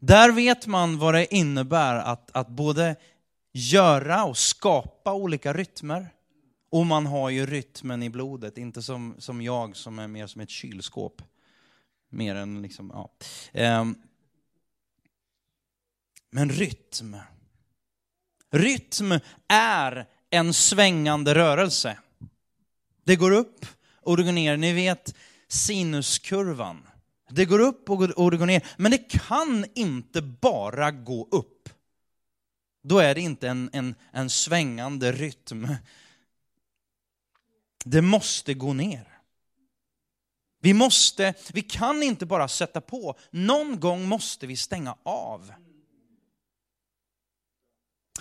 Där 0.01 0.33
vet 0.33 0.67
man 0.67 0.99
vad 0.99 1.15
det 1.15 1.35
innebär 1.35 1.95
att, 1.95 2.31
att 2.37 2.49
både 2.49 2.97
göra 3.53 4.25
och 4.25 4.37
skapa 4.37 5.13
olika 5.13 5.53
rytmer. 5.53 6.09
Och 6.71 6.87
man 6.87 7.07
har 7.07 7.31
ju 7.31 7.47
rytmen 7.47 8.03
i 8.03 8.11
blodet, 8.11 8.59
inte 8.59 8.83
som, 8.83 9.15
som 9.19 9.43
jag 9.43 9.77
som 9.77 9.99
är 9.99 10.09
mer 10.09 10.27
som 10.27 10.41
ett 10.41 10.51
kylskåp. 10.51 11.23
Mer 12.09 12.35
än 12.35 12.63
liksom, 12.63 12.91
ja. 12.95 13.11
Ehm. 13.53 13.95
Men 16.31 16.51
rytm. 16.51 17.17
Rytm 18.51 19.13
är 19.49 20.09
en 20.31 20.55
svängande 20.55 21.35
rörelse. 21.35 21.99
Det 23.05 23.17
går 23.17 23.31
upp 23.31 23.67
och 24.03 24.17
det 24.17 24.23
går 24.23 24.33
ner. 24.33 24.57
Ni 24.57 24.73
vet 24.73 25.15
sinuskurvan. 25.49 26.87
Det 27.31 27.45
går 27.45 27.59
upp 27.59 27.91
och 27.91 28.31
det 28.31 28.37
går 28.37 28.47
ner. 28.47 28.67
Men 28.77 28.91
det 28.91 28.99
kan 28.99 29.65
inte 29.75 30.23
bara 30.23 30.91
gå 30.91 31.29
upp. 31.31 31.69
Då 32.83 32.99
är 32.99 33.15
det 33.15 33.21
inte 33.21 33.49
en, 33.49 33.71
en, 33.73 33.95
en 34.13 34.31
svängande 34.31 35.13
rytm. 35.13 35.69
Det 37.85 38.03
måste 38.03 38.55
gå 38.55 38.73
ner. 38.73 39.21
Vi 40.63 40.75
måste, 40.75 41.35
vi 41.53 41.63
kan 41.63 42.03
inte 42.03 42.27
bara 42.27 42.49
sätta 42.49 42.81
på. 42.81 43.19
Någon 43.31 43.81
gång 43.81 44.09
måste 44.09 44.47
vi 44.47 44.57
stänga 44.57 44.97
av. 45.03 45.53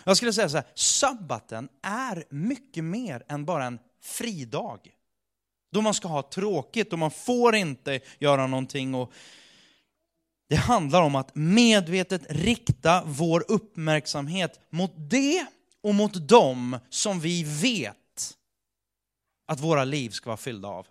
Jag 0.03 0.17
skulle 0.17 0.33
säga 0.33 0.49
så 0.49 0.57
här, 0.57 0.65
sabbaten 0.75 1.69
är 1.81 2.23
mycket 2.29 2.83
mer 2.83 3.23
än 3.27 3.45
bara 3.45 3.65
en 3.65 3.79
fridag. 4.01 4.79
Då 5.71 5.81
man 5.81 5.93
ska 5.93 6.07
ha 6.07 6.21
tråkigt 6.21 6.93
och 6.93 6.99
man 6.99 7.11
får 7.11 7.55
inte 7.55 7.99
göra 8.19 8.47
någonting. 8.47 8.95
Och 8.95 9.13
det 10.49 10.55
handlar 10.55 11.01
om 11.01 11.15
att 11.15 11.35
medvetet 11.35 12.25
rikta 12.29 13.03
vår 13.05 13.45
uppmärksamhet 13.47 14.59
mot 14.69 14.93
det 14.95 15.45
och 15.81 15.95
mot 15.95 16.27
dem 16.27 16.77
som 16.89 17.19
vi 17.19 17.43
vet 17.43 17.98
att 19.49 19.59
våra 19.59 19.83
liv 19.83 20.09
ska 20.09 20.29
vara 20.29 20.37
fyllda 20.37 20.67
av. 20.67 20.87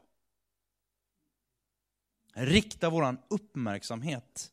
Rikta 2.34 2.90
vår 2.90 3.16
uppmärksamhet. 3.28 4.50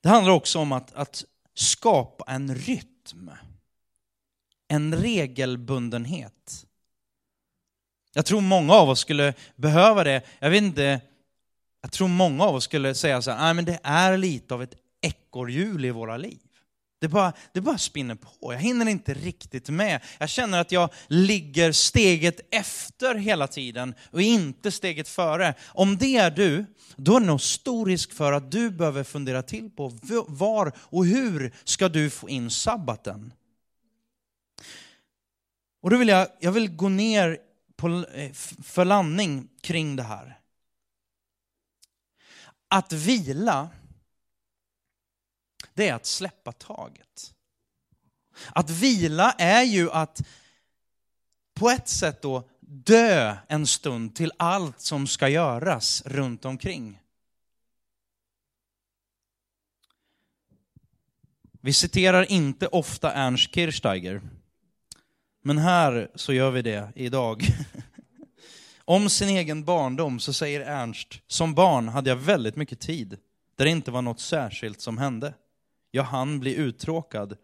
Det 0.00 0.08
handlar 0.08 0.32
också 0.32 0.58
om 0.58 0.72
att, 0.72 0.94
att 0.94 1.24
skapa 1.54 2.24
en 2.32 2.54
rytm. 2.54 3.30
En 4.68 4.94
regelbundenhet. 4.94 6.66
Jag 8.12 8.26
tror 8.26 8.40
många 8.40 8.72
av 8.72 8.88
oss 8.88 9.00
skulle 9.00 9.34
behöva 9.56 10.04
det. 10.04 10.22
Jag 10.38 10.50
vet 10.50 10.62
inte 10.62 11.00
jag 11.80 11.92
tror 11.92 12.08
många 12.08 12.44
av 12.44 12.54
oss 12.54 12.64
skulle 12.64 12.94
säga 12.94 13.22
så 13.22 13.30
här, 13.30 13.54
men 13.54 13.64
det 13.64 13.80
är 13.82 14.16
lite 14.16 14.54
av 14.54 14.62
ett 14.62 14.74
ekorrhjul 15.00 15.84
i 15.84 15.90
våra 15.90 16.16
liv. 16.16 16.53
Det 17.04 17.08
bara, 17.08 17.32
det 17.52 17.60
bara 17.60 17.78
spinner 17.78 18.14
på, 18.14 18.52
jag 18.52 18.60
hinner 18.60 18.86
inte 18.86 19.14
riktigt 19.14 19.68
med. 19.68 20.00
Jag 20.18 20.28
känner 20.28 20.60
att 20.60 20.72
jag 20.72 20.90
ligger 21.06 21.72
steget 21.72 22.40
efter 22.50 23.14
hela 23.14 23.46
tiden 23.46 23.94
och 24.10 24.22
inte 24.22 24.70
steget 24.72 25.08
före. 25.08 25.54
Om 25.66 25.96
det 25.96 26.16
är 26.16 26.30
du, 26.30 26.66
då 26.96 27.16
är 27.16 27.20
det 27.20 27.26
nog 27.26 27.40
stor 27.40 27.86
risk 27.86 28.12
för 28.12 28.32
att 28.32 28.50
du 28.50 28.70
behöver 28.70 29.04
fundera 29.04 29.42
till 29.42 29.70
på 29.70 29.92
var 30.28 30.72
och 30.78 31.06
hur 31.06 31.54
ska 31.64 31.88
du 31.88 32.10
få 32.10 32.28
in 32.28 32.50
sabbaten? 32.50 33.32
Och 35.82 35.90
då 35.90 35.96
vill 35.96 36.08
jag, 36.08 36.28
jag 36.40 36.52
vill 36.52 36.76
gå 36.76 36.88
ner 36.88 37.38
på, 37.76 38.04
eh, 38.14 38.32
för 38.62 38.84
landning 38.84 39.48
kring 39.60 39.96
det 39.96 40.02
här. 40.02 40.38
Att 42.68 42.92
vila, 42.92 43.68
det 45.74 45.88
är 45.88 45.94
att 45.94 46.06
släppa 46.06 46.52
taget. 46.52 47.34
Att 48.48 48.70
vila 48.70 49.32
är 49.32 49.62
ju 49.62 49.90
att 49.90 50.22
på 51.54 51.70
ett 51.70 51.88
sätt 51.88 52.22
då 52.22 52.48
dö 52.60 53.36
en 53.48 53.66
stund 53.66 54.14
till 54.14 54.32
allt 54.36 54.80
som 54.80 55.06
ska 55.06 55.28
göras 55.28 56.02
runt 56.06 56.44
omkring. 56.44 57.00
Vi 61.60 61.72
citerar 61.72 62.30
inte 62.30 62.66
ofta 62.66 63.12
Ernst 63.12 63.54
Kirchsteiger, 63.54 64.20
men 65.42 65.58
här 65.58 66.10
så 66.14 66.32
gör 66.32 66.50
vi 66.50 66.62
det 66.62 66.92
idag. 66.94 67.42
Om 68.84 69.08
sin 69.08 69.28
egen 69.28 69.64
barndom 69.64 70.20
så 70.20 70.32
säger 70.32 70.60
Ernst, 70.60 71.20
som 71.26 71.54
barn 71.54 71.88
hade 71.88 72.10
jag 72.10 72.16
väldigt 72.16 72.56
mycket 72.56 72.80
tid 72.80 73.18
där 73.56 73.64
det 73.64 73.70
inte 73.70 73.90
var 73.90 74.02
något 74.02 74.20
särskilt 74.20 74.80
som 74.80 74.98
hände. 74.98 75.34
Jag 75.94 76.04
hann 76.04 76.40
bli 76.40 76.54
uttråkad. 76.54 77.36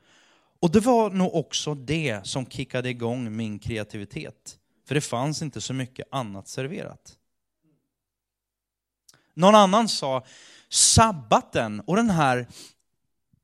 Och 0.61 0.70
det 0.70 0.80
var 0.80 1.11
nog 1.11 1.34
också 1.34 1.74
det 1.74 2.26
som 2.26 2.46
kickade 2.46 2.88
igång 2.88 3.36
min 3.36 3.59
kreativitet. 3.59 4.59
För 4.86 4.94
det 4.94 5.01
fanns 5.01 5.42
inte 5.42 5.61
så 5.61 5.74
mycket 5.74 6.09
annat 6.11 6.48
serverat. 6.48 7.18
Någon 9.34 9.55
annan 9.55 9.88
sa, 9.88 10.24
sabbaten 10.68 11.80
och 11.80 11.96
den 11.96 12.11
här 12.11 12.46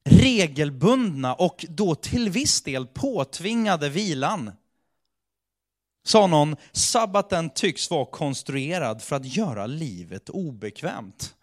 regelbundna 0.05 1.35
och 1.35 1.65
då 1.69 1.95
till 1.95 2.31
viss 2.31 2.63
del 2.63 2.87
påtvingade 2.87 3.89
vilan. 3.89 4.53
Sa 6.05 6.27
någon, 6.27 6.57
sabbaten 6.73 7.51
tycks 7.51 7.91
vara 7.91 8.07
konstruerad 8.07 9.03
för 9.03 9.17
att 9.17 9.37
göra 9.37 9.67
livet 9.67 10.29
obekvämt. 10.29 11.35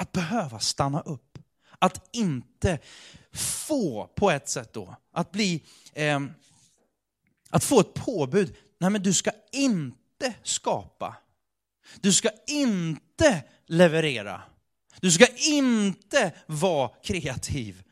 Att 0.00 0.12
behöva 0.12 0.58
stanna 0.58 1.00
upp, 1.00 1.23
att 1.84 2.08
inte 2.12 2.78
få 3.32 4.06
på 4.14 4.30
ett 4.30 4.48
sätt 4.48 4.72
då, 4.72 4.96
att 5.12 5.32
bli, 5.32 5.62
eh, 5.92 6.20
att 7.50 7.64
få 7.64 7.80
ett 7.80 7.94
påbud, 7.94 8.56
nej 8.78 8.90
men 8.90 9.02
du 9.02 9.12
ska 9.12 9.30
inte 9.52 10.34
skapa. 10.42 11.16
Du 12.00 12.12
ska 12.12 12.30
inte 12.46 13.44
leverera. 13.66 14.42
Du 15.00 15.12
ska 15.12 15.26
inte 15.36 16.32
vara 16.46 16.90
kreativ. 17.02 17.82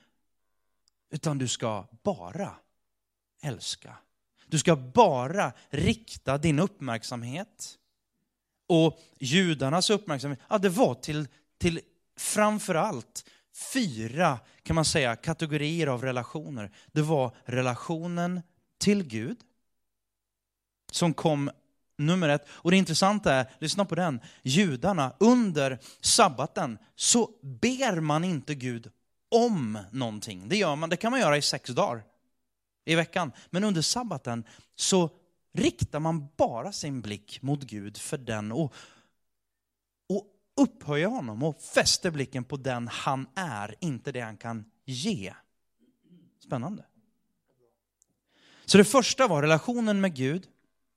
Utan 1.10 1.38
du 1.38 1.48
ska 1.48 1.88
bara 2.02 2.54
älska. 3.42 3.96
Du 4.46 4.58
ska 4.58 4.76
bara 4.76 5.52
rikta 5.70 6.38
din 6.38 6.58
uppmärksamhet. 6.58 7.78
Och 8.66 8.98
judarnas 9.18 9.90
uppmärksamhet, 9.90 10.40
ja 10.48 10.58
det 10.58 10.68
var 10.68 10.94
till, 10.94 11.28
till 11.58 11.80
framförallt 12.16 13.24
fyra, 13.54 14.38
kan 14.62 14.74
man 14.74 14.84
säga, 14.84 15.16
kategorier 15.16 15.86
av 15.86 16.02
relationer. 16.02 16.70
Det 16.92 17.02
var 17.02 17.36
relationen 17.44 18.42
till 18.78 19.02
Gud, 19.02 19.36
som 20.90 21.14
kom 21.14 21.50
nummer 21.98 22.28
ett. 22.28 22.46
Och 22.48 22.70
det 22.70 22.76
intressanta 22.76 23.34
är, 23.34 23.50
lyssna 23.58 23.84
på 23.84 23.94
den, 23.94 24.20
judarna 24.42 25.12
under 25.20 25.78
sabbaten 26.00 26.78
så 26.96 27.30
ber 27.42 28.00
man 28.00 28.24
inte 28.24 28.54
Gud 28.54 28.90
om 29.30 29.78
någonting. 29.90 30.48
Det 30.48 30.56
gör 30.56 30.76
man, 30.76 30.90
det 30.90 30.96
kan 30.96 31.10
man 31.10 31.20
göra 31.20 31.36
i 31.36 31.42
sex 31.42 31.70
dagar 31.70 32.04
i 32.84 32.94
veckan. 32.94 33.32
Men 33.50 33.64
under 33.64 33.82
sabbaten 33.82 34.44
så 34.74 35.10
riktar 35.54 36.00
man 36.00 36.28
bara 36.36 36.72
sin 36.72 37.00
blick 37.00 37.42
mot 37.42 37.62
Gud 37.62 37.98
för 37.98 38.18
den 38.18 38.52
och, 38.52 38.74
upphöjer 40.56 41.06
honom 41.06 41.42
och 41.42 41.60
fäster 41.60 42.10
blicken 42.10 42.44
på 42.44 42.56
den 42.56 42.88
han 42.88 43.26
är, 43.34 43.74
inte 43.80 44.12
det 44.12 44.20
han 44.20 44.36
kan 44.36 44.64
ge. 44.84 45.34
Spännande. 46.44 46.84
Så 48.64 48.78
det 48.78 48.84
första 48.84 49.28
var 49.28 49.42
relationen 49.42 50.00
med 50.00 50.14
Gud. 50.16 50.46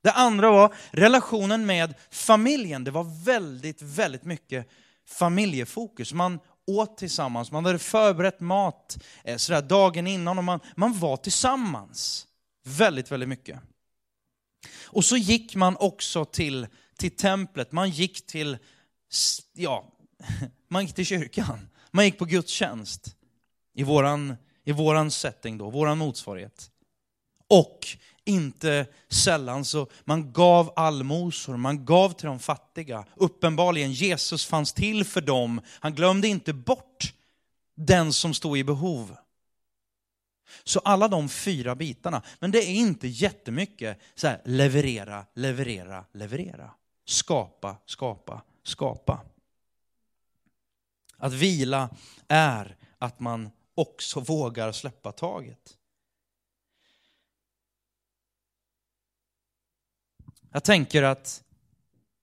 Det 0.03 0.12
andra 0.12 0.51
var 0.51 0.76
relationen 0.91 1.66
med 1.66 1.93
familjen. 2.10 2.84
Det 2.84 2.91
var 2.91 3.26
väldigt, 3.26 3.82
väldigt 3.82 4.24
mycket 4.24 4.70
familjefokus. 5.06 6.14
Man 6.14 6.39
åt 6.68 6.97
tillsammans, 6.97 7.51
man 7.51 7.66
hade 7.66 7.80
förberett 7.80 8.39
mat 8.39 8.97
eh, 9.24 9.38
sådär 9.38 9.62
dagen 9.62 10.08
innan 10.08 10.38
och 10.38 10.43
man, 10.43 10.60
man 10.76 10.99
var 10.99 11.18
tillsammans. 11.18 12.28
Väldigt, 12.64 13.12
väldigt 13.12 13.30
mycket. 13.30 13.60
Och 14.84 15.06
så 15.06 15.18
gick 15.18 15.56
man 15.56 15.78
också 15.80 16.26
till, 16.26 16.68
till 16.97 17.16
templet, 17.16 17.72
man 17.72 17.89
gick 17.89 18.28
till, 18.28 18.58
ja, 19.53 19.91
man 20.68 20.86
gick 20.86 20.95
till 20.95 21.06
kyrkan. 21.06 21.70
Man 21.91 22.06
gick 22.06 22.18
på 22.18 22.26
gudstjänst 22.26 23.16
i 23.74 23.84
våran, 23.84 24.36
i 24.64 24.72
våran 24.72 25.12
setting 25.12 25.58
då, 25.58 25.70
våran 25.70 25.97
motsvarighet. 25.97 26.72
Och 27.47 27.88
inte 28.26 28.86
sällan 29.10 29.66
så 29.66 29.88
man 30.03 30.34
gav 30.34 30.74
allmosor, 30.76 31.58
man 31.58 31.86
gav 31.86 32.10
till 32.10 32.28
de 32.28 32.39
fattiga. 32.39 33.06
Uppenbarligen, 33.16 33.91
Jesus 33.91 34.45
fanns 34.45 34.74
till 34.74 35.06
för 35.06 35.22
dem. 35.22 35.62
Han 35.80 35.95
glömde 35.95 36.28
inte 36.28 36.53
bort 36.53 37.14
den 37.76 38.14
som 38.14 38.34
stod 38.34 38.58
i 38.58 38.64
behov. 38.64 39.16
Så 40.64 40.80
alla 40.80 41.08
de 41.08 41.30
fyra 41.30 41.76
bitarna, 41.76 42.22
men 42.39 42.51
det 42.51 42.60
är 42.60 42.74
inte 42.74 43.08
jättemycket 43.08 43.99
så 44.16 44.28
här, 44.28 44.41
leverera, 44.45 45.26
leverera, 45.34 46.06
leverera. 46.14 46.72
Skapa, 47.06 47.76
skapa, 47.86 48.41
skapa. 48.68 49.26
Att 51.18 51.34
vila 51.34 51.89
är 52.28 52.78
att 52.97 53.20
man 53.20 53.49
också 53.76 54.20
vågar 54.20 54.72
släppa 54.72 55.11
taget. 55.11 55.78
Jag 60.51 60.63
tänker 60.63 61.03
att 61.03 61.43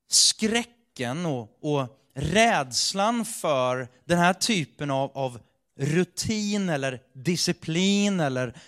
skräcken 0.09 1.27
och, 1.27 1.59
och 1.61 2.03
rädslan 2.15 3.25
för 3.25 3.89
den 4.05 4.19
här 4.19 4.35
typen 4.35 4.91
av, 4.91 5.11
av 5.15 5.41
rutin 5.77 6.69
eller 6.69 7.03
disciplin 7.13 8.21
eller 8.21 8.61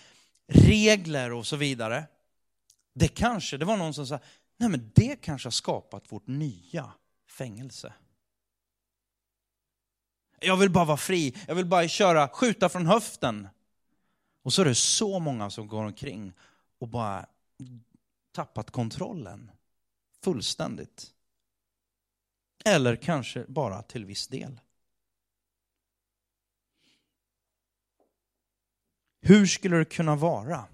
regler 0.47 1.33
och 1.33 1.47
så 1.47 1.55
vidare. 1.55 2.03
Det 2.93 3.07
kanske, 3.07 3.57
det 3.57 3.65
var 3.65 3.77
någon 3.77 3.93
som 3.93 4.07
sa, 4.07 4.19
nej 4.57 4.69
men 4.69 4.91
det 4.95 5.21
kanske 5.21 5.45
har 5.45 5.51
skapat 5.51 6.11
vårt 6.11 6.27
nya 6.27 6.91
fängelse. 7.35 7.93
Jag 10.39 10.57
vill 10.57 10.71
bara 10.71 10.85
vara 10.85 10.97
fri, 10.97 11.35
jag 11.47 11.55
vill 11.55 11.65
bara 11.65 11.87
köra, 11.87 12.27
skjuta 12.27 12.69
från 12.69 12.85
höften. 12.85 13.47
Och 14.41 14.53
så 14.53 14.61
är 14.61 14.65
det 14.65 14.75
så 14.75 15.19
många 15.19 15.49
som 15.49 15.67
går 15.67 15.83
omkring 15.83 16.33
och 16.79 16.87
bara 16.87 17.25
tappat 18.31 18.71
kontrollen 18.71 19.51
fullständigt. 20.23 21.13
Eller 22.65 22.95
kanske 22.95 23.45
bara 23.47 23.81
till 23.81 24.05
viss 24.05 24.27
del. 24.27 24.59
Hur 29.21 29.45
skulle 29.45 29.77
det 29.77 29.85
kunna 29.85 30.15
vara 30.15 30.67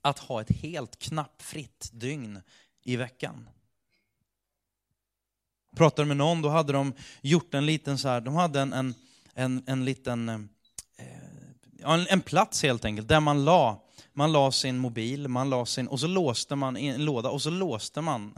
att 0.00 0.18
ha 0.18 0.40
ett 0.40 0.50
helt 0.50 0.98
knappfritt 0.98 1.90
dygn 1.92 2.42
i 2.82 2.96
veckan? 2.96 3.48
Pratade 5.76 6.08
med 6.08 6.16
någon, 6.16 6.42
då 6.42 6.48
hade 6.48 6.72
de 6.72 6.92
gjort 7.22 7.54
en 7.54 7.66
liten 7.66 7.98
så 7.98 8.08
här, 8.08 8.20
de 8.20 8.34
hade 8.34 8.60
en, 8.60 8.72
en, 8.72 8.94
en, 9.34 9.62
en 9.66 9.84
liten, 9.84 10.28
eh, 10.28 11.92
en, 11.92 12.06
en 12.08 12.20
plats 12.20 12.62
helt 12.62 12.84
enkelt, 12.84 13.08
där 13.08 13.20
man 13.20 13.44
la 13.44 13.84
man 14.18 14.32
la 14.32 14.52
sin 14.52 14.78
mobil, 14.78 15.28
man 15.28 15.50
la 15.50 15.66
sin, 15.66 15.88
och 15.88 16.00
så 16.00 16.06
låste 16.06 16.56
man 16.56 16.76
i 16.76 16.86
en 16.86 17.04
låda 17.04 17.30
och 17.30 17.42
så 17.42 17.50
låste 17.50 18.00
man 18.00 18.34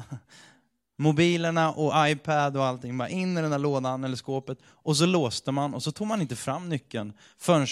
mobilerna 0.99 1.73
och 1.73 2.09
iPad 2.09 2.57
och 2.57 2.65
allting 2.65 2.99
bara 2.99 3.09
in 3.09 3.39
i 3.39 3.43
den 3.43 3.51
där 3.51 3.59
lådan 3.59 4.05
eller 4.05 4.17
skåpet. 4.17 4.59
Och 4.67 4.97
så 4.97 5.07
låste 5.07 5.53
man 5.53 5.75
och 5.75 5.83
så 5.83 5.93
tog 5.93 6.07
man 6.07 6.21
inte 6.21 6.37
fram 6.37 6.69
nyckeln 6.69 7.13
förrän 7.39 7.67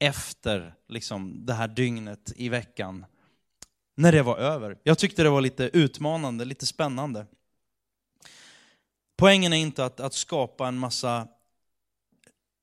efter 0.00 0.74
liksom, 0.88 1.46
det 1.46 1.54
här 1.54 1.68
dygnet 1.68 2.32
i 2.36 2.48
veckan. 2.48 3.04
När 3.96 4.12
det 4.12 4.22
var 4.22 4.36
över. 4.36 4.78
Jag 4.82 4.98
tyckte 4.98 5.22
det 5.22 5.30
var 5.30 5.40
lite 5.40 5.70
utmanande, 5.72 6.44
lite 6.44 6.66
spännande. 6.66 7.26
Poängen 9.16 9.52
är 9.52 9.56
inte 9.56 9.84
att, 9.84 10.00
att 10.00 10.14
skapa 10.14 10.68
en 10.68 10.78
massa 10.78 11.28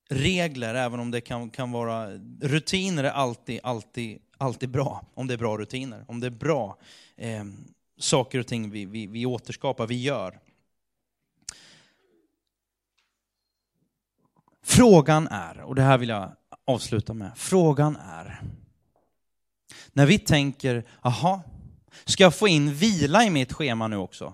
regler, 0.09 0.75
även 0.75 0.99
om 0.99 1.11
det 1.11 1.21
kan, 1.21 1.49
kan 1.49 1.71
vara... 1.71 2.09
Rutiner 2.41 3.03
är 3.03 3.11
alltid, 3.11 3.59
alltid 3.63 4.19
alltid 4.39 4.69
bra, 4.69 5.05
om 5.13 5.27
det 5.27 5.33
är 5.33 5.37
bra 5.37 5.57
rutiner, 5.57 6.05
om 6.07 6.19
det 6.19 6.27
är 6.27 6.31
bra 6.31 6.77
eh, 7.15 7.43
saker 7.97 8.39
och 8.39 8.47
ting 8.47 8.69
vi, 8.69 8.85
vi, 8.85 9.07
vi 9.07 9.25
återskapar, 9.25 9.87
vi 9.87 10.01
gör. 10.01 10.39
Frågan 14.63 15.27
är, 15.27 15.61
och 15.61 15.75
det 15.75 15.81
här 15.81 15.97
vill 15.97 16.09
jag 16.09 16.31
avsluta 16.65 17.13
med, 17.13 17.31
frågan 17.35 17.95
är, 17.95 18.41
när 19.93 20.05
vi 20.05 20.19
tänker, 20.19 20.87
aha, 21.01 21.41
ska 22.05 22.23
jag 22.23 22.35
få 22.35 22.47
in 22.47 22.73
vila 22.73 23.23
i 23.23 23.29
mitt 23.29 23.53
schema 23.53 23.87
nu 23.87 23.97
också? 23.97 24.33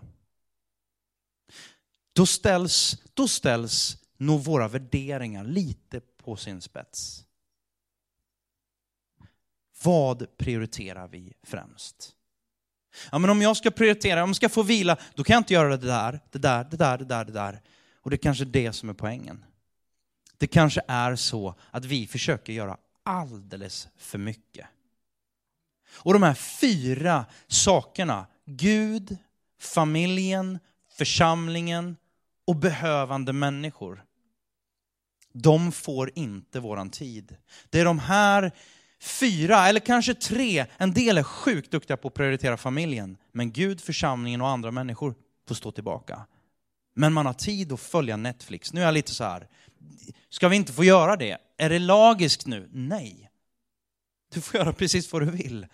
Då 2.15 2.25
ställs, 2.25 2.97
då 3.13 3.27
ställs 3.27 3.97
nog 4.17 4.43
våra 4.43 4.67
värderingar 4.67 5.43
lite 5.43 5.99
på 5.99 6.35
sin 6.35 6.61
spets. 6.61 7.25
Vad 9.83 10.37
prioriterar 10.37 11.07
vi 11.07 11.33
främst? 11.43 12.15
Ja, 13.11 13.17
men 13.17 13.29
om 13.29 13.41
jag 13.41 13.57
ska 13.57 13.71
prioritera, 13.71 14.23
om 14.23 14.29
jag 14.29 14.35
ska 14.35 14.49
få 14.49 14.63
vila, 14.63 14.97
då 15.15 15.23
kan 15.23 15.33
jag 15.33 15.39
inte 15.39 15.53
göra 15.53 15.77
det 15.77 15.87
där, 15.87 16.19
det 16.31 16.39
där, 16.39 16.63
det 16.63 16.77
där, 16.77 16.97
det 16.97 17.05
där, 17.05 17.25
det 17.25 17.31
där. 17.31 17.61
Och 18.01 18.09
det 18.09 18.15
är 18.15 18.17
kanske 18.17 18.45
det 18.45 18.73
som 18.73 18.89
är 18.89 18.93
poängen. 18.93 19.45
Det 20.37 20.47
kanske 20.47 20.81
är 20.87 21.15
så 21.15 21.55
att 21.71 21.85
vi 21.85 22.07
försöker 22.07 22.53
göra 22.53 22.77
alldeles 23.03 23.87
för 23.97 24.17
mycket. 24.17 24.67
Och 25.93 26.13
de 26.13 26.23
här 26.23 26.33
fyra 26.33 27.25
sakerna 27.47 28.27
Gud, 28.45 29.17
familjen, 29.59 30.59
församlingen 30.97 31.97
och 32.47 32.55
behövande 32.55 33.33
människor. 33.33 34.03
De 35.33 35.71
får 35.71 36.11
inte 36.15 36.59
våran 36.59 36.89
tid. 36.89 37.37
Det 37.69 37.79
är 37.79 37.85
de 37.85 37.99
här 37.99 38.51
fyra, 39.01 39.67
eller 39.67 39.79
kanske 39.79 40.13
tre, 40.13 40.65
en 40.77 40.93
del 40.93 41.17
är 41.17 41.23
sjukt 41.23 41.71
duktiga 41.71 41.97
på 41.97 42.07
att 42.07 42.13
prioritera 42.13 42.57
familjen. 42.57 43.17
Men 43.31 43.51
Gud, 43.51 43.81
församlingen 43.81 44.41
och 44.41 44.49
andra 44.49 44.71
människor 44.71 45.15
får 45.47 45.55
stå 45.55 45.71
tillbaka. 45.71 46.25
Men 46.95 47.13
man 47.13 47.25
har 47.25 47.33
tid 47.33 47.71
att 47.71 47.79
följa 47.79 48.17
Netflix. 48.17 48.73
Nu 48.73 48.81
är 48.81 48.85
jag 48.85 48.93
lite 48.93 49.13
så 49.13 49.23
här, 49.23 49.47
ska 50.29 50.47
vi 50.47 50.55
inte 50.55 50.73
få 50.73 50.83
göra 50.83 51.15
det? 51.15 51.37
Är 51.57 51.69
det 51.69 51.79
lagiskt 51.79 52.45
nu? 52.45 52.69
Nej. 52.71 53.29
Du 54.33 54.41
får 54.41 54.59
göra 54.59 54.73
precis 54.73 55.13
vad 55.13 55.21
du 55.21 55.31
vill. 55.31 55.67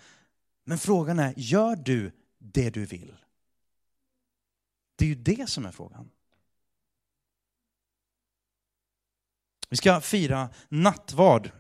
Men 0.65 0.77
frågan 0.77 1.19
är, 1.19 1.33
gör 1.37 1.75
du 1.75 2.11
det 2.37 2.69
du 2.69 2.85
vill? 2.85 3.15
Det 4.95 5.05
är 5.05 5.09
ju 5.09 5.15
det 5.15 5.49
som 5.49 5.65
är 5.65 5.71
frågan. 5.71 6.09
Vi 9.71 9.77
ska 9.77 10.01
fira 10.01 10.49
nattvard 10.69 11.51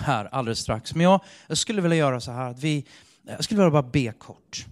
här 0.00 0.24
alldeles 0.24 0.58
strax. 0.58 0.94
Men 0.94 1.04
jag, 1.04 1.20
jag 1.46 1.58
skulle 1.58 1.82
vilja 1.82 1.96
göra 1.96 2.20
så 2.20 2.30
här 2.30 2.50
att 2.50 2.58
vi, 2.58 2.86
jag 3.22 3.44
skulle 3.44 3.60
vilja 3.60 3.70
bara 3.70 3.90
be 3.90 4.12
kort. 4.12 4.66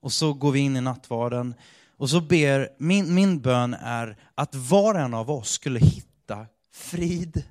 Och 0.00 0.12
så 0.12 0.32
går 0.32 0.52
vi 0.52 0.60
in 0.60 0.76
i 0.76 0.80
nattvarden. 0.80 1.54
Och 1.96 2.10
så 2.10 2.20
ber, 2.20 2.68
min, 2.78 3.14
min 3.14 3.40
bön 3.40 3.74
är 3.74 4.16
att 4.34 4.54
var 4.54 4.94
och 4.94 5.00
en 5.00 5.14
av 5.14 5.30
oss 5.30 5.50
skulle 5.50 5.80
hitta 5.80 6.46
frid. 6.72 7.42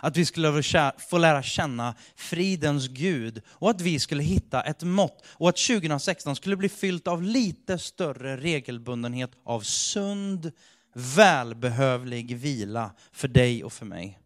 Att 0.00 0.16
vi 0.16 0.24
skulle 0.24 0.62
få 1.10 1.18
lära 1.18 1.42
känna 1.42 1.94
fridens 2.16 2.88
Gud 2.88 3.42
och 3.48 3.70
att 3.70 3.80
vi 3.80 3.98
skulle 3.98 4.22
hitta 4.22 4.62
ett 4.62 4.82
mått 4.82 5.24
och 5.26 5.48
att 5.48 5.56
2016 5.56 6.36
skulle 6.36 6.56
bli 6.56 6.68
fyllt 6.68 7.08
av 7.08 7.22
lite 7.22 7.78
större 7.78 8.36
regelbundenhet 8.36 9.30
av 9.44 9.60
sund, 9.60 10.52
välbehövlig 10.92 12.36
vila 12.36 12.94
för 13.12 13.28
dig 13.28 13.64
och 13.64 13.72
för 13.72 13.86
mig. 13.86 14.18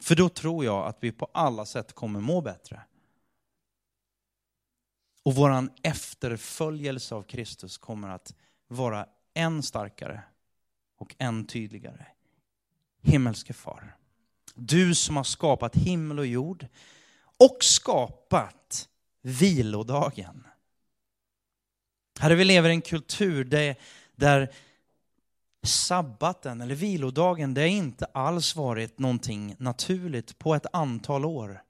För 0.00 0.14
då 0.14 0.28
tror 0.28 0.64
jag 0.64 0.86
att 0.86 0.98
vi 1.00 1.12
på 1.12 1.28
alla 1.32 1.66
sätt 1.66 1.92
kommer 1.92 2.20
må 2.20 2.40
bättre. 2.40 2.80
Och 5.22 5.34
vår 5.34 5.68
efterföljelse 5.82 7.14
av 7.14 7.22
Kristus 7.22 7.78
kommer 7.78 8.08
att 8.08 8.34
vara 8.68 9.06
än 9.34 9.62
starkare 9.62 10.22
och 10.98 11.14
än 11.18 11.46
tydligare. 11.46 12.06
Himmelske 13.02 13.52
far, 13.52 13.96
du 14.54 14.94
som 14.94 15.16
har 15.16 15.24
skapat 15.24 15.76
himmel 15.76 16.18
och 16.18 16.26
jord 16.26 16.66
och 17.38 17.56
skapat 17.60 18.88
vilodagen. 19.22 20.46
Herre, 22.18 22.34
vi 22.34 22.44
lever 22.44 22.70
i 22.70 22.72
en 22.72 22.82
kultur 22.82 23.44
där, 23.44 23.76
där 24.16 24.52
sabbaten 25.62 26.60
eller 26.60 26.74
vilodagen, 26.74 27.54
det 27.54 27.60
har 27.60 27.68
inte 27.68 28.04
alls 28.04 28.56
varit 28.56 28.98
någonting 28.98 29.54
naturligt 29.58 30.38
på 30.38 30.54
ett 30.54 30.66
antal 30.72 31.24
år. 31.24 31.62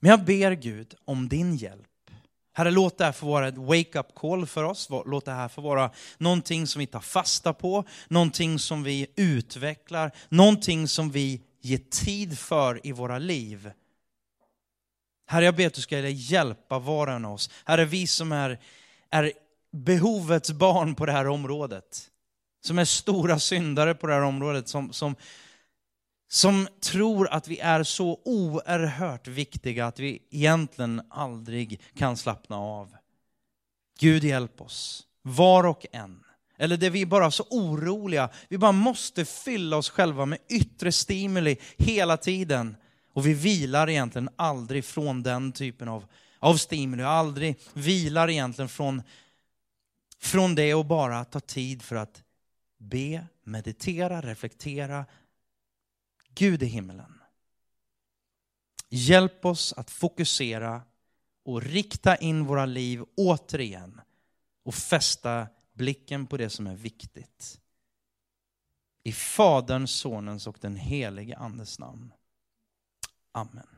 Men 0.00 0.10
jag 0.10 0.24
ber 0.24 0.52
Gud 0.52 0.94
om 1.04 1.28
din 1.28 1.56
hjälp. 1.56 2.10
Herre, 2.52 2.70
låt 2.70 2.98
det 2.98 3.04
här 3.04 3.12
få 3.12 3.26
vara 3.26 3.48
ett 3.48 3.56
wake-up 3.56 4.14
call 4.14 4.46
för 4.46 4.64
oss. 4.64 4.88
Låt 5.06 5.24
det 5.24 5.32
här 5.32 5.48
få 5.48 5.60
vara 5.60 5.90
någonting 6.18 6.66
som 6.66 6.80
vi 6.80 6.86
tar 6.86 7.00
fasta 7.00 7.52
på, 7.52 7.84
någonting 8.08 8.58
som 8.58 8.82
vi 8.82 9.06
utvecklar, 9.16 10.10
någonting 10.28 10.88
som 10.88 11.10
vi 11.10 11.42
ger 11.60 11.78
tid 11.78 12.38
för 12.38 12.86
i 12.86 12.92
våra 12.92 13.18
liv. 13.18 13.70
Herre, 15.26 15.44
jag 15.44 15.56
ber 15.56 15.66
att 15.66 15.74
du 15.74 15.80
ska 15.80 15.98
hjälpa 15.98 16.78
var 16.78 17.06
och 17.06 17.12
en 17.12 17.24
av 17.24 17.32
oss. 17.32 17.50
Herre, 17.64 17.84
vi 17.84 18.06
som 18.06 18.32
är, 18.32 18.60
är 19.10 19.32
behovets 19.74 20.52
barn 20.52 20.94
på 20.94 21.06
det 21.06 21.12
här 21.12 21.28
området. 21.28 22.10
Som 22.64 22.78
är 22.78 22.84
stora 22.84 23.38
syndare 23.38 23.94
på 23.94 24.06
det 24.06 24.14
här 24.14 24.22
området. 24.22 24.68
Som, 24.68 24.92
som, 24.92 25.16
som 26.28 26.68
tror 26.80 27.28
att 27.28 27.48
vi 27.48 27.58
är 27.58 27.82
så 27.82 28.20
oerhört 28.24 29.28
viktiga 29.28 29.86
att 29.86 29.98
vi 29.98 30.22
egentligen 30.30 31.02
aldrig 31.10 31.80
kan 31.94 32.16
slappna 32.16 32.56
av. 32.56 32.96
Gud 33.98 34.24
hjälp 34.24 34.60
oss, 34.60 35.06
var 35.22 35.66
och 35.66 35.86
en. 35.92 36.20
Eller 36.58 36.76
det 36.76 36.90
vi 36.90 37.02
är 37.02 37.06
bara 37.06 37.30
så 37.30 37.44
oroliga, 37.50 38.28
vi 38.48 38.58
bara 38.58 38.72
måste 38.72 39.24
fylla 39.24 39.76
oss 39.76 39.90
själva 39.90 40.26
med 40.26 40.38
yttre 40.48 40.92
stimuli 40.92 41.56
hela 41.76 42.16
tiden. 42.16 42.76
Och 43.12 43.26
vi 43.26 43.34
vilar 43.34 43.90
egentligen 43.90 44.28
aldrig 44.36 44.84
från 44.84 45.22
den 45.22 45.52
typen 45.52 45.88
av, 45.88 46.04
av 46.38 46.56
stimuli, 46.56 47.02
aldrig 47.02 47.58
vilar 47.72 48.30
egentligen 48.30 48.68
från 48.68 49.02
från 50.24 50.54
det 50.54 50.74
och 50.74 50.86
bara 50.86 51.24
ta 51.24 51.40
tid 51.40 51.82
för 51.82 51.96
att 51.96 52.24
be, 52.78 53.26
meditera, 53.42 54.20
reflektera. 54.20 55.06
Gud 56.34 56.62
i 56.62 56.66
himmelen. 56.66 57.20
Hjälp 58.88 59.44
oss 59.44 59.72
att 59.72 59.90
fokusera 59.90 60.82
och 61.44 61.62
rikta 61.62 62.16
in 62.16 62.44
våra 62.44 62.66
liv 62.66 63.04
återigen 63.16 64.00
och 64.62 64.74
fästa 64.74 65.48
blicken 65.72 66.26
på 66.26 66.36
det 66.36 66.50
som 66.50 66.66
är 66.66 66.76
viktigt. 66.76 67.60
I 69.02 69.12
Faderns, 69.12 69.90
Sonens 69.90 70.46
och 70.46 70.58
den 70.60 70.76
helige 70.76 71.36
Andes 71.36 71.78
namn. 71.78 72.12
Amen. 73.32 73.73